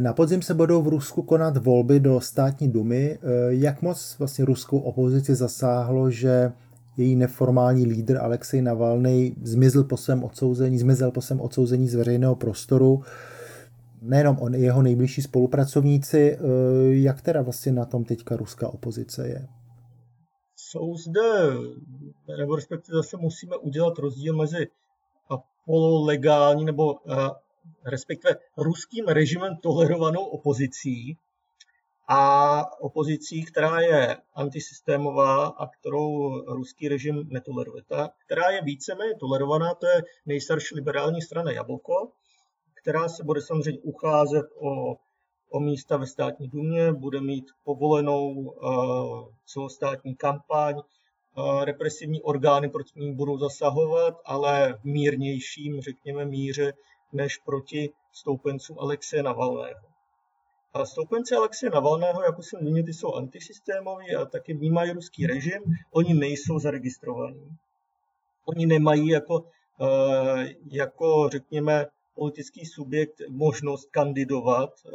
Na 0.00 0.12
podzim 0.12 0.42
se 0.42 0.54
budou 0.54 0.82
v 0.82 0.88
Rusku 0.88 1.22
konat 1.22 1.56
volby 1.56 2.00
do 2.00 2.20
státní 2.20 2.68
dumy. 2.68 3.18
Jak 3.48 3.82
moc 3.82 4.16
vlastně 4.18 4.44
ruskou 4.44 4.78
opozici 4.78 5.34
zasáhlo, 5.34 6.10
že 6.10 6.52
její 6.96 7.16
neformální 7.16 7.86
lídr 7.86 8.18
Alexej 8.18 8.62
Navalny 8.62 9.36
zmizel 9.42 9.84
po 9.84 9.96
svém 9.96 10.24
odsouzení, 10.24 10.78
zmizel 10.78 11.10
po 11.10 11.20
svém 11.20 11.40
odsouzení 11.40 11.88
z 11.88 11.94
veřejného 11.94 12.34
prostoru 12.34 13.02
nejenom 14.02 14.36
on, 14.40 14.54
jeho 14.54 14.82
nejbližší 14.82 15.22
spolupracovníci. 15.22 16.36
Eh, 16.36 16.38
jak 16.94 17.22
teda 17.22 17.42
vlastně 17.42 17.72
na 17.72 17.84
tom 17.84 18.04
teďka 18.04 18.36
ruská 18.36 18.68
opozice 18.68 19.28
je? 19.28 19.48
Jsou 20.56 20.94
zde, 20.94 21.50
nebo 22.38 22.56
respektive 22.56 22.96
zase 22.96 23.16
musíme 23.16 23.56
udělat 23.56 23.98
rozdíl 23.98 24.36
mezi 24.36 24.66
pololegální 25.66 26.64
nebo 26.64 26.94
eh, 27.12 27.30
respektive 27.84 28.36
ruským 28.56 29.04
režimem 29.06 29.56
tolerovanou 29.56 30.24
opozicí 30.24 31.16
a 32.12 32.62
opozicí, 32.80 33.44
která 33.44 33.80
je 33.80 34.16
antisystémová 34.34 35.46
a 35.46 35.66
kterou 35.66 36.30
ruský 36.54 36.88
režim 36.88 37.28
netoleruje. 37.28 37.82
Ta, 37.88 38.10
která 38.26 38.50
je 38.50 38.62
víceméně 38.62 39.14
tolerovaná, 39.20 39.74
to 39.74 39.86
je 39.86 40.02
nejstarší 40.26 40.74
liberální 40.74 41.22
strana 41.22 41.52
Jablko, 41.52 42.10
která 42.82 43.08
se 43.08 43.24
bude 43.24 43.40
samozřejmě 43.40 43.80
ucházet 43.82 44.46
o, 44.54 44.94
o 45.50 45.60
místa 45.60 45.96
ve 45.96 46.06
státní 46.06 46.48
dumě, 46.48 46.92
bude 46.92 47.20
mít 47.20 47.44
povolenou 47.64 48.30
uh, 48.32 49.28
celostátní 49.46 50.16
kampaň, 50.16 50.74
uh, 50.74 51.64
represivní 51.64 52.22
orgány 52.22 52.68
proti 52.68 53.00
ní 53.00 53.14
budou 53.14 53.38
zasahovat, 53.38 54.14
ale 54.24 54.78
v 54.80 54.84
mírnějším, 54.84 55.80
řekněme, 55.80 56.24
míře, 56.24 56.72
než 57.12 57.36
proti 57.36 57.92
stoupencům 58.12 58.78
Alexeje 58.78 59.22
Navalného. 59.22 59.80
A 60.74 60.86
stoupenci 60.86 61.34
Alexeje 61.34 61.70
Navalného, 61.70 62.22
jako 62.22 62.42
jsem 62.42 62.60
zmínil, 62.60 62.84
ty 62.84 62.94
jsou 62.94 63.14
antisystémoví 63.14 64.14
a 64.16 64.24
taky 64.24 64.54
vnímají 64.54 64.92
ruský 64.92 65.26
režim. 65.26 65.62
Oni 65.90 66.14
nejsou 66.14 66.58
zaregistrovaní. 66.58 67.56
Oni 68.46 68.66
nemají 68.66 69.08
jako, 69.08 69.44
jako 70.70 71.28
řekněme, 71.28 71.86
politický 72.14 72.66
subjekt 72.66 73.20
možnost 73.28 73.88
kandidovat 73.90 74.70
eh, 74.86 74.90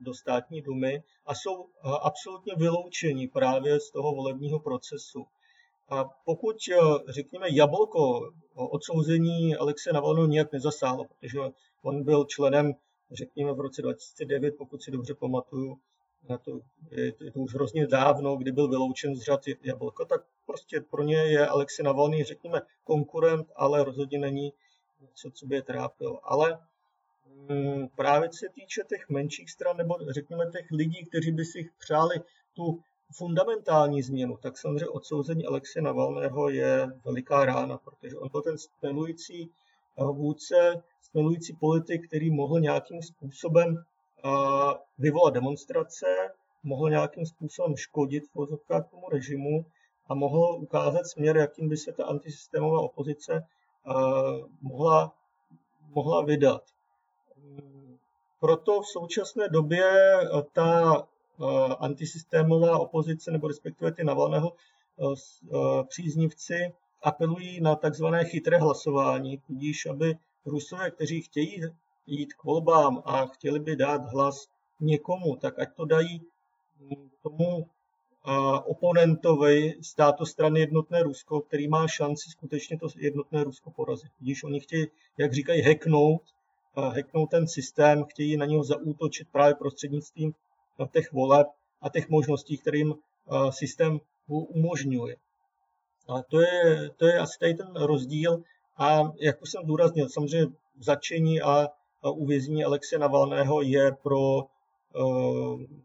do 0.00 0.14
státní 0.14 0.62
dumy 0.62 1.02
a 1.26 1.34
jsou 1.34 1.64
eh, 1.64 1.90
absolutně 2.02 2.54
vyloučeni 2.56 3.28
právě 3.28 3.80
z 3.80 3.90
toho 3.90 4.14
volebního 4.14 4.60
procesu. 4.60 5.26
A 5.88 6.04
pokud, 6.04 6.56
eh, 6.72 6.76
řekněme, 7.08 7.46
jablko 7.50 8.30
odsouzení 8.64 9.56
Alexe 9.56 9.92
Navalného 9.92 10.26
nějak 10.26 10.52
nezasáhlo, 10.52 11.04
protože 11.04 11.38
on 11.82 12.04
byl 12.04 12.24
členem, 12.24 12.72
řekněme, 13.10 13.52
v 13.52 13.60
roce 13.60 13.82
2009, 13.82 14.54
pokud 14.58 14.82
si 14.82 14.90
dobře 14.90 15.14
pamatuju, 15.14 15.78
na 16.28 16.38
to, 16.38 16.60
je, 16.90 17.04
je 17.20 17.32
to 17.32 17.40
už 17.40 17.54
hrozně 17.54 17.86
dávno, 17.86 18.36
kdy 18.36 18.52
byl 18.52 18.68
vyloučen 18.68 19.16
z 19.16 19.22
řad 19.22 19.40
jablko, 19.62 20.04
tak 20.04 20.20
prostě 20.46 20.80
pro 20.80 21.02
ně 21.02 21.16
je 21.16 21.46
Alexej 21.46 21.84
Navalný, 21.84 22.24
řekněme, 22.24 22.62
konkurent, 22.84 23.52
ale 23.56 23.84
rozhodně 23.84 24.18
není 24.18 24.52
něco, 25.00 25.30
co 25.30 25.46
by 25.46 25.54
je 25.54 25.62
trápilo. 25.62 26.32
Ale 26.32 26.58
mm, 27.48 27.88
právě 27.96 28.28
se 28.32 28.46
týče 28.54 28.82
těch 28.88 29.08
menších 29.08 29.50
stran, 29.50 29.76
nebo 29.76 29.98
řekněme 30.10 30.46
těch 30.52 30.70
lidí, 30.70 31.04
kteří 31.04 31.32
by 31.32 31.44
si 31.44 31.70
přáli 31.78 32.16
tu 32.54 32.82
fundamentální 33.12 34.02
změnu, 34.02 34.36
tak 34.36 34.58
samozřejmě 34.58 34.88
odsouzení 34.88 35.46
Alexe 35.46 35.80
Navalného 35.80 36.48
je 36.48 36.88
veliká 37.04 37.44
rána, 37.44 37.78
protože 37.78 38.18
on 38.18 38.28
byl 38.28 38.42
ten 38.42 38.58
stmelující 38.58 39.50
vůdce, 40.12 40.82
stmelující 41.00 41.52
politik, 41.52 42.06
který 42.08 42.30
mohl 42.30 42.60
nějakým 42.60 43.02
způsobem 43.02 43.84
vyvolat 44.98 45.34
demonstrace, 45.34 46.06
mohl 46.62 46.90
nějakým 46.90 47.26
způsobem 47.26 47.76
škodit 47.76 48.24
v 48.34 48.90
tomu 48.90 49.08
režimu 49.08 49.64
a 50.08 50.14
mohl 50.14 50.58
ukázat 50.60 51.06
směr, 51.06 51.36
jakým 51.36 51.68
by 51.68 51.76
se 51.76 51.92
ta 51.92 52.04
antisystémová 52.04 52.80
opozice 52.80 53.46
mohla, 54.60 55.14
mohla 55.88 56.24
vydat. 56.24 56.62
Proto 58.40 58.80
v 58.80 58.86
současné 58.86 59.48
době 59.48 59.92
ta 60.52 61.02
antisystémová 61.78 62.78
opozice, 62.78 63.30
nebo 63.30 63.48
respektive 63.48 63.92
ty 63.92 64.04
Navalného 64.04 64.52
příznivci, 65.88 66.72
apelují 67.02 67.60
na 67.60 67.76
takzvané 67.76 68.24
chytré 68.24 68.58
hlasování, 68.58 69.38
tudíž 69.38 69.86
aby 69.86 70.16
Rusové, 70.46 70.90
kteří 70.90 71.22
chtějí 71.22 71.62
jít 72.06 72.34
k 72.34 72.44
volbám 72.44 73.02
a 73.04 73.26
chtěli 73.26 73.60
by 73.60 73.76
dát 73.76 74.02
hlas 74.12 74.48
někomu, 74.80 75.36
tak 75.36 75.58
ať 75.58 75.74
to 75.74 75.84
dají 75.84 76.22
tomu 77.22 77.66
oponentovi 78.64 79.74
státu 79.80 80.24
strany 80.24 80.60
Jednotné 80.60 81.02
Rusko, 81.02 81.40
který 81.40 81.68
má 81.68 81.88
šanci 81.88 82.30
skutečně 82.30 82.78
to 82.78 82.88
jednotné 82.96 83.44
Rusko 83.44 83.70
porazit. 83.70 84.10
Když 84.20 84.44
oni 84.44 84.60
chtějí, 84.60 84.86
jak 85.18 85.32
říkají, 85.32 85.62
hacknout, 85.62 86.22
hacknout 86.76 87.30
ten 87.30 87.48
systém, 87.48 88.04
chtějí 88.04 88.36
na 88.36 88.46
něho 88.46 88.64
zaútočit 88.64 89.28
právě 89.32 89.54
prostřednictvím 89.54 90.34
těch 90.92 91.12
voleb 91.12 91.46
a 91.82 91.88
těch 91.88 92.08
možností, 92.08 92.58
kterým 92.58 92.94
systém 93.50 94.00
umožňuje. 94.28 95.16
A 96.08 96.22
to 96.22 96.40
je, 96.40 96.90
to 96.96 97.06
je 97.06 97.18
asi 97.18 97.38
tady 97.38 97.54
ten 97.54 97.72
rozdíl. 97.74 98.42
A 98.78 99.12
jak 99.20 99.42
už 99.42 99.50
jsem 99.50 99.66
důraznil, 99.66 100.08
samozřejmě 100.08 100.46
začení 100.80 101.40
a 101.42 101.68
uvěznění 102.10 102.64
Alexe 102.64 102.98
Navalného 102.98 103.62
je 103.62 103.92
pro, 103.92 104.42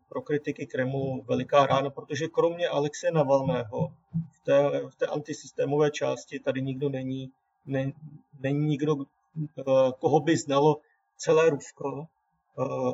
pro 0.10 0.22
kritiky 0.22 0.68
Kremlu 0.68 1.24
veliká 1.28 1.66
rána, 1.66 1.90
protože 1.90 2.28
kromě 2.28 2.68
Alexe 2.68 3.12
Navalného 3.12 3.94
v 4.32 4.40
té, 4.44 4.88
v 4.90 4.96
té 4.96 5.08
antisystémové 5.08 5.92
části 5.92 6.40
tady 6.40 6.62
nikdo 6.62 6.90
není, 6.90 7.32
ne, 7.66 7.92
není 8.40 8.66
nikdo, 8.68 8.96
koho 10.00 10.20
by 10.20 10.38
znalo 10.38 10.78
celé 11.18 11.50
Rusko 11.50 12.08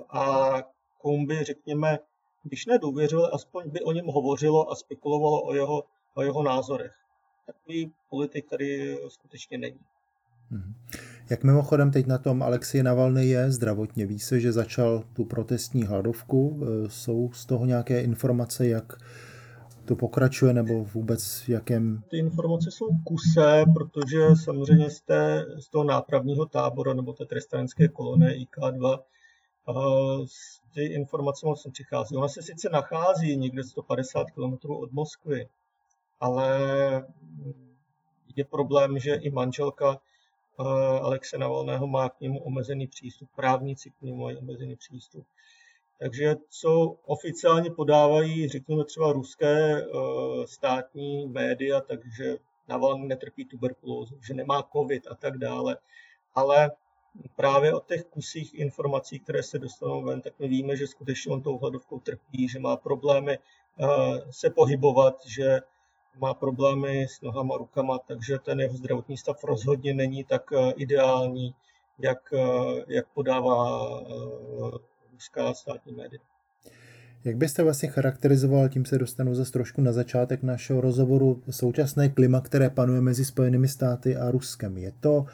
a 0.10 0.54
komu 0.98 1.28
by, 1.28 1.44
řekněme, 1.44 2.00
když 2.44 2.66
nedůvěřil, 2.66 3.30
aspoň 3.34 3.70
by 3.70 3.82
o 3.82 3.92
něm 3.92 4.06
hovořilo 4.06 4.72
a 4.72 4.76
spekulovalo 4.76 5.44
o 5.44 5.54
jeho, 5.54 5.84
o 6.14 6.22
jeho 6.22 6.44
názorech. 6.44 6.94
Takový 7.46 7.92
politik 8.10 8.50
tady 8.50 8.98
skutečně 9.08 9.58
není. 9.58 9.80
Mhm. 10.52 10.74
Jak 11.30 11.44
mimochodem 11.44 11.92
teď 11.92 12.06
na 12.06 12.18
tom 12.18 12.44
Alexej 12.44 12.84
Navalny 12.84 13.26
je 13.26 13.52
zdravotně? 13.52 14.06
Ví 14.06 14.20
se, 14.20 14.40
že 14.40 14.52
začal 14.52 15.04
tu 15.14 15.26
protestní 15.26 15.84
hladovku. 15.84 16.60
E, 16.62 16.90
jsou 16.90 17.32
z 17.34 17.46
toho 17.46 17.66
nějaké 17.66 18.02
informace, 18.02 18.68
jak 18.68 18.98
to 19.86 19.96
pokračuje, 19.96 20.54
nebo 20.54 20.84
vůbec 20.84 21.42
v 21.42 21.50
jakém... 21.50 22.04
Ty 22.10 22.18
informace 22.18 22.72
jsou 22.72 22.88
kuse, 23.04 23.64
protože 23.74 24.20
samozřejmě 24.44 24.90
z, 24.90 25.02
té, 25.02 25.46
z 25.60 25.70
toho 25.70 25.84
nápravního 25.84 26.46
tábora 26.46 26.94
nebo 26.94 27.14
té 27.14 27.26
trestanické 27.26 27.88
kolony 27.88 28.46
IK2 28.46 29.00
ty 30.78 30.86
informace 30.86 31.46
moc 31.46 31.66
nepřichází. 31.66 32.16
Ona 32.16 32.28
se 32.28 32.42
sice 32.42 32.70
nachází 32.70 33.38
někde 33.38 33.64
150 33.64 34.32
km 34.32 34.72
od 34.72 34.92
Moskvy, 34.92 35.50
ale 36.20 36.60
je 38.36 38.46
problém, 38.46 39.00
že 39.00 39.16
i 39.16 39.30
manželka 39.30 40.00
eh, 40.60 40.64
Alexe 41.00 41.38
Navalného 41.38 41.88
má 41.88 42.10
k 42.10 42.22
němu 42.22 42.40
omezený 42.40 42.88
přístup, 42.88 43.30
právníci 43.36 43.90
k 43.90 44.02
němu 44.02 44.24
mají 44.24 44.38
omezený 44.38 44.76
přístup. 44.76 45.26
Takže 46.00 46.36
co 46.50 46.96
oficiálně 47.06 47.72
podávají, 47.72 48.48
řekněme 48.48 48.86
třeba 48.86 49.14
ruské 49.14 49.82
eh, 49.82 49.88
státní 50.46 51.28
média, 51.28 51.82
takže 51.82 52.38
Navalny 52.68 53.08
netrpí 53.08 53.46
tuberkulózu, 53.46 54.20
že 54.28 54.34
nemá 54.34 54.64
covid 54.72 55.08
a 55.08 55.16
tak 55.16 55.38
dále. 55.38 55.78
Ale 56.36 56.72
právě 57.36 57.74
o 57.74 57.80
těch 57.80 58.04
kusích 58.04 58.54
informací, 58.54 59.20
které 59.20 59.44
se 59.44 59.60
dostanou 59.60 60.04
ven, 60.04 60.22
tak 60.22 60.34
my 60.40 60.48
víme, 60.48 60.76
že 60.76 60.88
skutečně 60.88 61.32
on 61.32 61.42
tou 61.42 61.58
hladovkou 61.58 62.00
trpí, 62.00 62.50
že 62.50 62.60
má 62.60 62.78
problémy 62.78 63.38
eh, 63.38 63.88
se 64.32 64.50
pohybovat, 64.50 65.16
že 65.26 65.60
má 66.20 66.34
problémy 66.34 67.08
s 67.08 67.22
nohama, 67.22 67.58
rukama, 67.58 68.00
takže 68.08 68.38
ten 68.40 68.60
jeho 68.60 68.78
zdravotní 68.78 69.18
stav 69.18 69.44
rozhodně 69.44 69.94
není 69.94 70.24
tak 70.24 70.44
eh, 70.54 70.72
ideální, 70.72 71.56
jak, 72.00 72.34
eh, 72.34 72.84
jak 72.88 73.08
podává 73.14 73.90
ruská 75.14 75.54
státní 75.54 75.94
média. 75.94 76.22
Jak 77.24 77.38
byste 77.38 77.64
vlastně 77.64 77.90
charakterizoval, 77.90 78.70
tím 78.70 78.86
se 78.86 78.98
dostanu 78.98 79.36
zase 79.36 79.52
trošku 79.52 79.82
na 79.82 79.92
začátek 79.92 80.44
našeho 80.44 80.82
rozhovoru, 80.82 81.44
současné 81.50 82.10
klima, 82.10 82.42
které 82.42 82.70
panuje 82.70 83.02
mezi 83.02 83.26
Spojenými 83.26 83.68
státy 83.68 84.16
a 84.16 84.32
Ruskem? 84.32 84.78
Je 84.78 84.92
to 85.00 85.26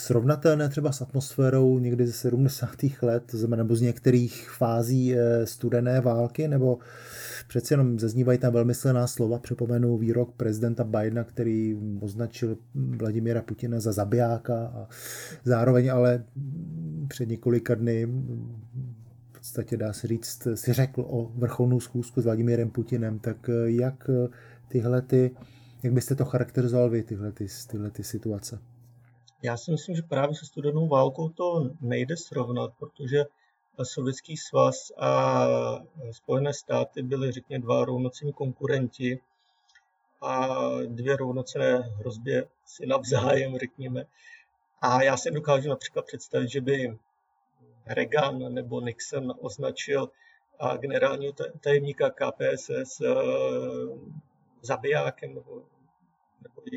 srovnatelné 0.00 0.68
třeba 0.68 0.92
s 0.92 1.00
atmosférou 1.00 1.78
někdy 1.78 2.06
ze 2.06 2.12
70. 2.12 2.70
let, 3.02 3.34
nebo 3.46 3.76
z 3.76 3.80
některých 3.80 4.50
fází 4.50 5.14
eh, 5.14 5.46
studené 5.46 6.00
války, 6.00 6.48
nebo 6.48 6.78
přeci 7.48 7.72
jenom 7.72 7.98
zaznívají 7.98 8.38
tam 8.38 8.52
velmi 8.52 8.74
silná 8.74 9.06
slova. 9.06 9.38
Připomenu 9.38 9.98
výrok 9.98 10.32
prezidenta 10.36 10.84
Bidena, 10.84 11.24
který 11.24 11.78
označil 12.00 12.56
Vladimíra 12.74 13.42
Putina 13.42 13.80
za 13.80 13.92
zabijáka 13.92 14.66
a 14.66 14.88
zároveň 15.44 15.92
ale 15.92 16.24
před 17.08 17.28
několika 17.28 17.74
dny 17.74 18.06
v 19.32 19.38
podstatě 19.38 19.76
dá 19.76 19.92
se 19.92 20.06
říct, 20.06 20.48
si 20.54 20.72
řekl 20.72 21.04
o 21.08 21.32
vrcholnou 21.34 21.80
schůzku 21.80 22.20
s 22.20 22.24
Vladimírem 22.24 22.70
Putinem, 22.70 23.18
tak 23.18 23.48
eh, 23.48 23.70
jak 23.70 24.10
eh, 24.10 24.28
tyhle 24.68 25.02
ty, 25.02 25.30
jak 25.82 25.92
byste 25.92 26.14
to 26.14 26.24
charakterizoval 26.24 26.90
vy, 26.90 27.02
tyhle, 27.02 27.32
ty, 27.32 27.46
tyhle 27.70 27.90
ty 27.90 28.04
situace? 28.04 28.58
Já 29.44 29.56
si 29.56 29.70
myslím, 29.70 29.96
že 29.96 30.02
právě 30.02 30.36
se 30.36 30.46
studenou 30.46 30.88
válkou 30.88 31.28
to 31.28 31.70
nejde 31.80 32.16
srovnat, 32.16 32.72
protože 32.78 33.24
Sovětský 33.82 34.36
svaz 34.36 34.92
a 34.96 35.44
Spojené 36.10 36.54
státy 36.54 37.02
byly, 37.02 37.32
řekněme, 37.32 37.62
dva 37.62 37.84
rovnocenní 37.84 38.32
konkurenti 38.32 39.20
a 40.20 40.58
dvě 40.86 41.16
rovnocené 41.16 41.78
hrozbě 41.78 42.46
si 42.66 42.86
navzájem, 42.86 43.58
řekněme. 43.58 44.06
A 44.80 45.02
já 45.02 45.16
si 45.16 45.30
dokážu 45.30 45.68
například 45.68 46.06
představit, 46.06 46.48
že 46.48 46.60
by 46.60 46.98
Reagan 47.86 48.54
nebo 48.54 48.80
Nixon 48.80 49.34
označil 49.40 50.10
generálního 50.78 51.32
tajemníka 51.60 52.10
KPSS 52.10 53.00
eh, 53.00 53.14
zabijákem 54.62 55.34
nebo 55.34 55.62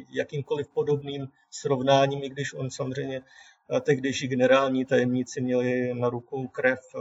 jakýmkoliv 0.10 0.68
podobným 0.68 1.28
srovnáním, 1.52 2.24
i 2.24 2.30
když 2.30 2.54
on 2.54 2.70
samozřejmě 2.70 3.22
eh, 3.22 3.82
tehdejší 3.82 4.28
generální 4.28 4.86
tajemníci 4.86 5.42
měli 5.42 5.94
na 5.94 6.10
rukou 6.10 6.48
krev 6.48 6.80
eh, 6.96 7.00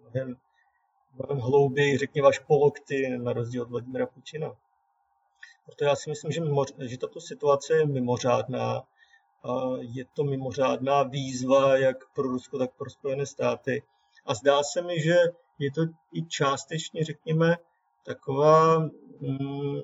mnohem, 0.00 0.36
mnohem 1.14 1.38
hlouběji, 1.38 1.98
řekněme 1.98 2.28
až 2.28 2.38
po 2.38 2.58
lokty, 2.58 3.18
na 3.18 3.32
rozdíl 3.32 3.62
od 3.62 3.70
Vladimira 3.70 4.06
Putina. 4.06 4.52
Proto 5.66 5.84
já 5.84 5.96
si 5.96 6.10
myslím, 6.10 6.32
že, 6.32 6.40
mimo, 6.40 6.64
že 6.80 6.98
tato 6.98 7.20
situace 7.20 7.74
je 7.74 7.86
mimořádná. 7.86 8.82
Je 9.80 10.04
to 10.04 10.24
mimořádná 10.24 11.02
výzva 11.02 11.76
jak 11.76 11.96
pro 12.14 12.22
Rusko, 12.22 12.58
tak 12.58 12.70
pro 12.78 12.90
Spojené 12.90 13.26
státy. 13.26 13.82
A 14.26 14.34
zdá 14.34 14.62
se 14.62 14.82
mi, 14.82 15.00
že 15.00 15.14
je 15.58 15.70
to 15.72 15.82
i 16.12 16.22
částečně, 16.22 17.04
řekněme, 17.04 17.56
taková 18.04 18.78
mm, 19.20 19.80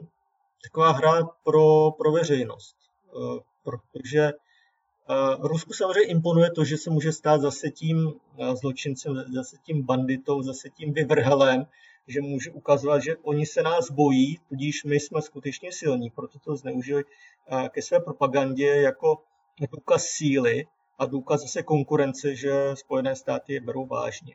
taková 0.65 0.93
hra 0.93 1.23
pro, 1.45 1.91
pro 1.91 2.13
veřejnost, 2.13 2.77
eh, 3.09 3.41
protože 3.65 4.21
eh, 4.23 5.37
Rusku 5.41 5.73
samozřejmě 5.73 6.11
imponuje 6.11 6.51
to, 6.51 6.65
že 6.65 6.77
se 6.77 6.91
může 6.91 7.13
stát 7.13 7.41
zase 7.41 7.71
tím 7.71 8.13
eh, 8.39 8.57
zločincem, 8.57 9.25
zase 9.35 9.57
tím 9.65 9.83
banditou, 9.83 10.43
zase 10.43 10.71
tím 10.71 10.93
vyvrhelem, 10.93 11.67
že 12.07 12.21
může 12.21 12.51
ukazovat, 12.51 13.03
že 13.03 13.17
oni 13.17 13.47
se 13.47 13.63
nás 13.63 13.91
bojí, 13.91 14.39
tudíž 14.49 14.85
my 14.85 15.01
jsme 15.01 15.23
skutečně 15.23 15.73
silní, 15.73 16.11
proto 16.11 16.39
to 16.39 16.57
zneužili 16.57 17.05
ke 17.69 17.83
své 17.83 18.01
propagandě 18.01 18.67
jako 18.67 19.23
důkaz 19.73 20.05
síly 20.05 20.67
a 20.99 21.07
důkaz 21.07 21.41
zase 21.41 21.63
konkurence, 21.63 22.35
že 22.37 22.71
Spojené 22.75 23.17
státy 23.17 23.53
je 23.53 23.61
berou 23.61 23.87
vážně. 23.87 24.35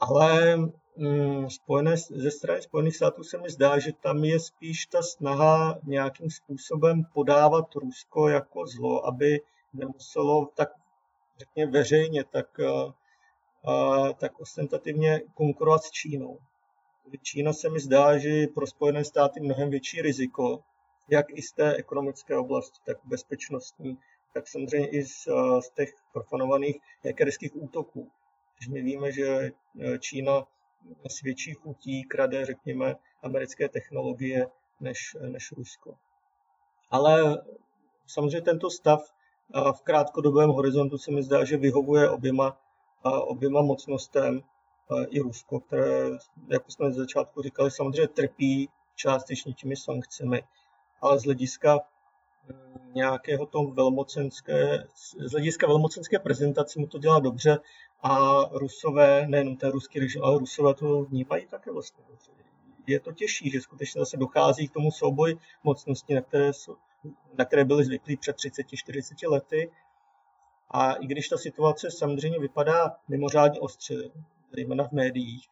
Ale 0.00 0.56
mm, 0.96 1.50
spojené, 1.50 1.96
ze 1.96 2.30
strany 2.30 2.62
Spojených 2.62 2.96
států 2.96 3.24
se 3.24 3.38
mi 3.38 3.50
zdá, 3.50 3.78
že 3.78 3.92
tam 3.92 4.24
je 4.24 4.40
spíš 4.40 4.86
ta 4.86 5.02
snaha 5.02 5.78
nějakým 5.84 6.30
způsobem 6.30 7.04
podávat 7.14 7.74
Rusko 7.74 8.28
jako 8.28 8.66
zlo, 8.66 9.06
aby 9.06 9.40
nemuselo 9.72 10.50
tak 10.54 10.68
řekně 11.38 11.66
veřejně, 11.66 12.24
tak, 12.24 12.60
a, 12.60 14.12
tak 14.12 14.40
ostentativně 14.40 15.20
konkurovat 15.34 15.82
s 15.82 15.90
Čínou. 15.90 16.38
Čína 17.22 17.52
se 17.52 17.70
mi 17.70 17.80
zdá, 17.80 18.18
že 18.18 18.28
je 18.28 18.48
pro 18.48 18.66
Spojené 18.66 19.04
státy 19.04 19.40
mnohem 19.40 19.70
větší 19.70 20.02
riziko, 20.02 20.60
jak 21.08 21.26
i 21.30 21.42
z 21.42 21.52
té 21.52 21.74
ekonomické 21.74 22.36
oblasti, 22.36 22.78
tak 22.86 22.96
bezpečnostní, 23.04 23.98
tak 24.34 24.48
samozřejmě 24.48 24.88
i 24.88 25.04
z, 25.04 25.28
z 25.60 25.70
těch 25.70 25.94
profanovaných 26.12 26.76
hackerských 27.04 27.56
útoků. 27.56 28.10
Když 28.58 28.68
my 28.68 28.82
víme, 28.82 29.12
že 29.12 29.26
e, 29.26 29.52
Čína 29.98 30.46
s 31.08 31.22
větší 31.22 31.54
chutí 31.54 32.04
krade, 32.04 32.46
řekněme, 32.46 32.96
americké 33.22 33.68
technologie 33.68 34.46
než, 34.80 35.16
než 35.20 35.52
Rusko. 35.52 35.94
Ale 36.90 37.42
samozřejmě 38.06 38.40
tento 38.40 38.70
stav 38.70 39.12
v 39.76 39.82
krátkodobém 39.82 40.50
horizontu 40.50 40.98
se 40.98 41.10
mi 41.10 41.22
zdá, 41.22 41.44
že 41.44 41.56
vyhovuje 41.56 42.10
oběma, 42.10 42.60
oběma 43.02 43.62
mocnostem 43.62 44.42
i 45.08 45.20
Rusko, 45.20 45.60
které, 45.60 46.10
jak 46.48 46.70
jsme 46.70 46.92
z 46.92 46.96
začátku 46.96 47.42
říkali, 47.42 47.70
samozřejmě 47.70 48.08
trpí 48.08 48.68
částečně 48.94 49.52
těmi 49.52 49.76
sankcemi, 49.76 50.42
ale 51.00 51.18
z 51.18 51.24
hlediska 51.24 51.80
nějakého 52.98 53.46
toho 53.46 53.70
velmocenské, 53.70 54.84
z 55.26 55.30
hlediska 55.30 55.66
velmocenské 55.66 56.18
prezentace 56.18 56.80
mu 56.80 56.86
to 56.86 56.98
dělá 56.98 57.18
dobře 57.18 57.58
a 58.02 58.40
Rusové, 58.52 59.26
nejenom 59.26 59.56
ten 59.56 59.70
ruský 59.70 59.98
režim, 59.98 60.22
ale 60.24 60.38
Rusové 60.38 60.74
to 60.74 61.04
vnímají 61.04 61.46
také 61.46 61.72
vlastně 61.72 62.04
dobře. 62.08 62.30
Je 62.86 63.00
to 63.00 63.12
těžší, 63.12 63.50
že 63.50 63.60
skutečně 63.60 63.98
zase 63.98 64.16
dochází 64.16 64.68
k 64.68 64.72
tomu 64.72 64.90
souboj 64.90 65.38
mocnosti, 65.64 66.14
na 66.14 66.20
které, 66.20 66.50
na 67.38 67.44
které 67.44 67.64
byli 67.64 67.84
zvyklí 67.84 68.16
před 68.16 68.36
30-40 68.36 69.30
lety. 69.30 69.70
A 70.70 70.92
i 70.92 71.06
když 71.06 71.28
ta 71.28 71.36
situace 71.36 71.90
samozřejmě 71.90 72.38
vypadá 72.38 72.96
mimořádně 73.08 73.60
ostře, 73.60 73.94
zejména 74.52 74.88
v 74.88 74.92
médiích, 74.92 75.48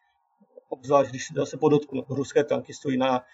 obzvlášť 0.69 1.09
když 1.09 1.31
se 1.43 1.57
podotknu, 1.57 2.05
ruské 2.09 2.43
tanky 2.43 2.73
stojí 2.73 2.97
na, 2.97 3.25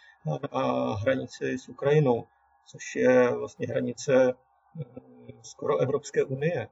na 0.53 0.93
hranici 0.93 1.57
s 1.57 1.69
Ukrajinou, 1.69 2.27
což 2.65 2.95
je 2.95 3.35
vlastně 3.35 3.67
hranice 3.67 4.33
mm, 4.75 5.39
skoro 5.41 5.77
Evropské 5.77 6.23
unie. 6.23 6.67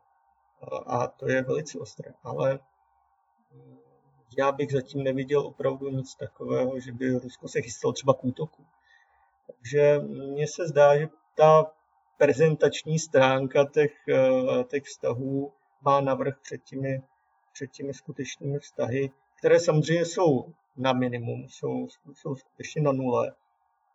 a 0.85 1.07
to 1.07 1.29
je 1.29 1.43
velice 1.43 1.79
ostré. 1.79 2.13
Ale 2.23 2.59
já 4.37 4.51
bych 4.51 4.71
zatím 4.71 5.03
neviděl 5.03 5.41
opravdu 5.41 5.89
nic 5.89 6.15
takového, 6.15 6.79
že 6.79 6.91
by 6.91 7.19
Rusko 7.19 7.47
se 7.47 7.61
chystalo 7.61 7.93
třeba 7.93 8.13
k 8.13 8.23
útoku. 8.23 8.65
Takže 9.47 9.99
mně 9.99 10.47
se 10.47 10.67
zdá, 10.67 10.97
že 10.97 11.07
ta 11.35 11.71
prezentační 12.17 12.99
stránka 12.99 13.65
těch, 13.65 13.93
eh, 14.09 14.63
těch 14.63 14.83
vztahů 14.83 15.51
má 15.81 16.01
navrh 16.01 16.37
před 16.41 16.63
těmi, 16.63 17.01
před 17.53 17.71
těmi 17.71 17.93
skutečnými 17.93 18.59
vztahy, 18.59 19.11
které 19.37 19.59
samozřejmě 19.59 20.05
jsou 20.05 20.53
na 20.77 20.93
minimum, 20.93 21.49
jsou, 21.49 21.87
jsou 22.13 22.35
skutečně 22.35 22.81
na 22.81 22.91
nule, 22.91 23.35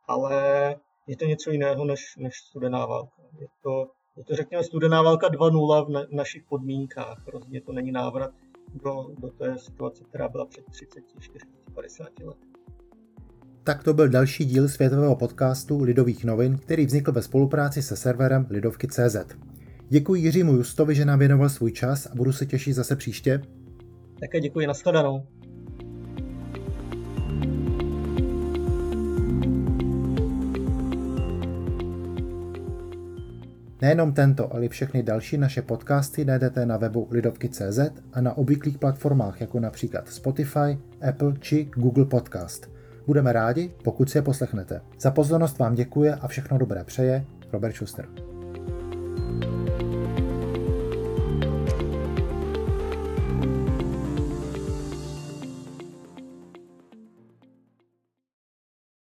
ale 0.09 0.75
je 1.07 1.17
to 1.17 1.25
něco 1.25 1.51
jiného 1.51 1.85
než, 1.85 2.17
než 2.19 2.35
studená 2.39 2.87
válka. 2.87 3.23
Je 3.41 3.47
to, 3.63 3.91
je 4.17 4.25
to 4.25 4.37
řekněme 4.37 4.65
studená 4.65 5.03
válka 5.03 5.29
2.0 5.29 5.87
v, 5.87 5.91
na, 5.91 6.01
v 6.01 6.13
našich 6.13 6.43
podmínkách. 6.45 7.27
Rozhodně 7.27 7.61
to 7.61 7.73
není 7.73 7.93
návrat 7.93 8.31
do, 8.85 9.07
do 9.19 9.29
té 9.29 9.59
situace, 9.59 10.05
která 10.05 10.29
byla 10.29 10.47
před 10.47 10.65
30, 10.71 11.05
40, 11.21 11.49
50 11.75 12.09
lety. 12.19 12.41
Tak 13.65 13.85
to 13.85 13.95
byl 13.95 14.09
další 14.09 14.45
díl 14.45 14.69
světového 14.69 15.17
podcastu 15.17 15.83
Lidových 15.83 16.25
novin, 16.25 16.59
který 16.59 16.87
vznikl 16.87 17.13
ve 17.13 17.23
spolupráci 17.23 17.83
se 17.83 17.97
serverem 17.97 18.47
Lidovky.cz. 18.51 19.17
Děkuji 19.89 20.23
Jiřímu 20.23 20.53
Justovi, 20.53 20.95
že 20.95 21.05
nám 21.05 21.19
věnoval 21.19 21.49
svůj 21.49 21.73
čas 21.73 22.07
a 22.07 22.15
budu 22.15 22.33
se 22.33 22.47
těšit 22.47 22.75
zase 22.75 22.97
příště. 22.97 23.43
Také 24.21 24.41
děkuji, 24.41 24.67
nashledanou. 24.67 25.27
Nejenom 33.87 34.13
tento, 34.13 34.53
ale 34.53 34.65
i 34.65 34.69
všechny 34.69 35.03
další 35.03 35.39
naše 35.39 35.63
podcasty 35.63 36.25
najdete 36.25 36.67
na 36.67 36.77
webu 36.77 37.09
lidovky.cz 37.11 37.79
a 38.13 38.21
na 38.21 38.37
obvyklých 38.37 38.79
platformách 38.79 39.41
jako 39.41 39.61
například 39.61 40.09
Spotify, 40.09 40.79
Apple 41.09 41.35
či 41.41 41.71
Google 41.75 42.05
Podcast. 42.05 42.71
Budeme 43.07 43.33
rádi, 43.33 43.73
pokud 43.85 44.11
si 44.11 44.19
je 44.19 44.23
poslechnete. 44.23 44.81
Za 45.01 45.11
pozornost 45.11 45.59
vám 45.59 45.75
děkuje 45.75 46.15
a 46.15 46.29
všechno 46.29 46.59
dobré 46.59 46.85
přeje 46.85 47.25
Robert 47.53 47.75
Schuster. 47.75 48.26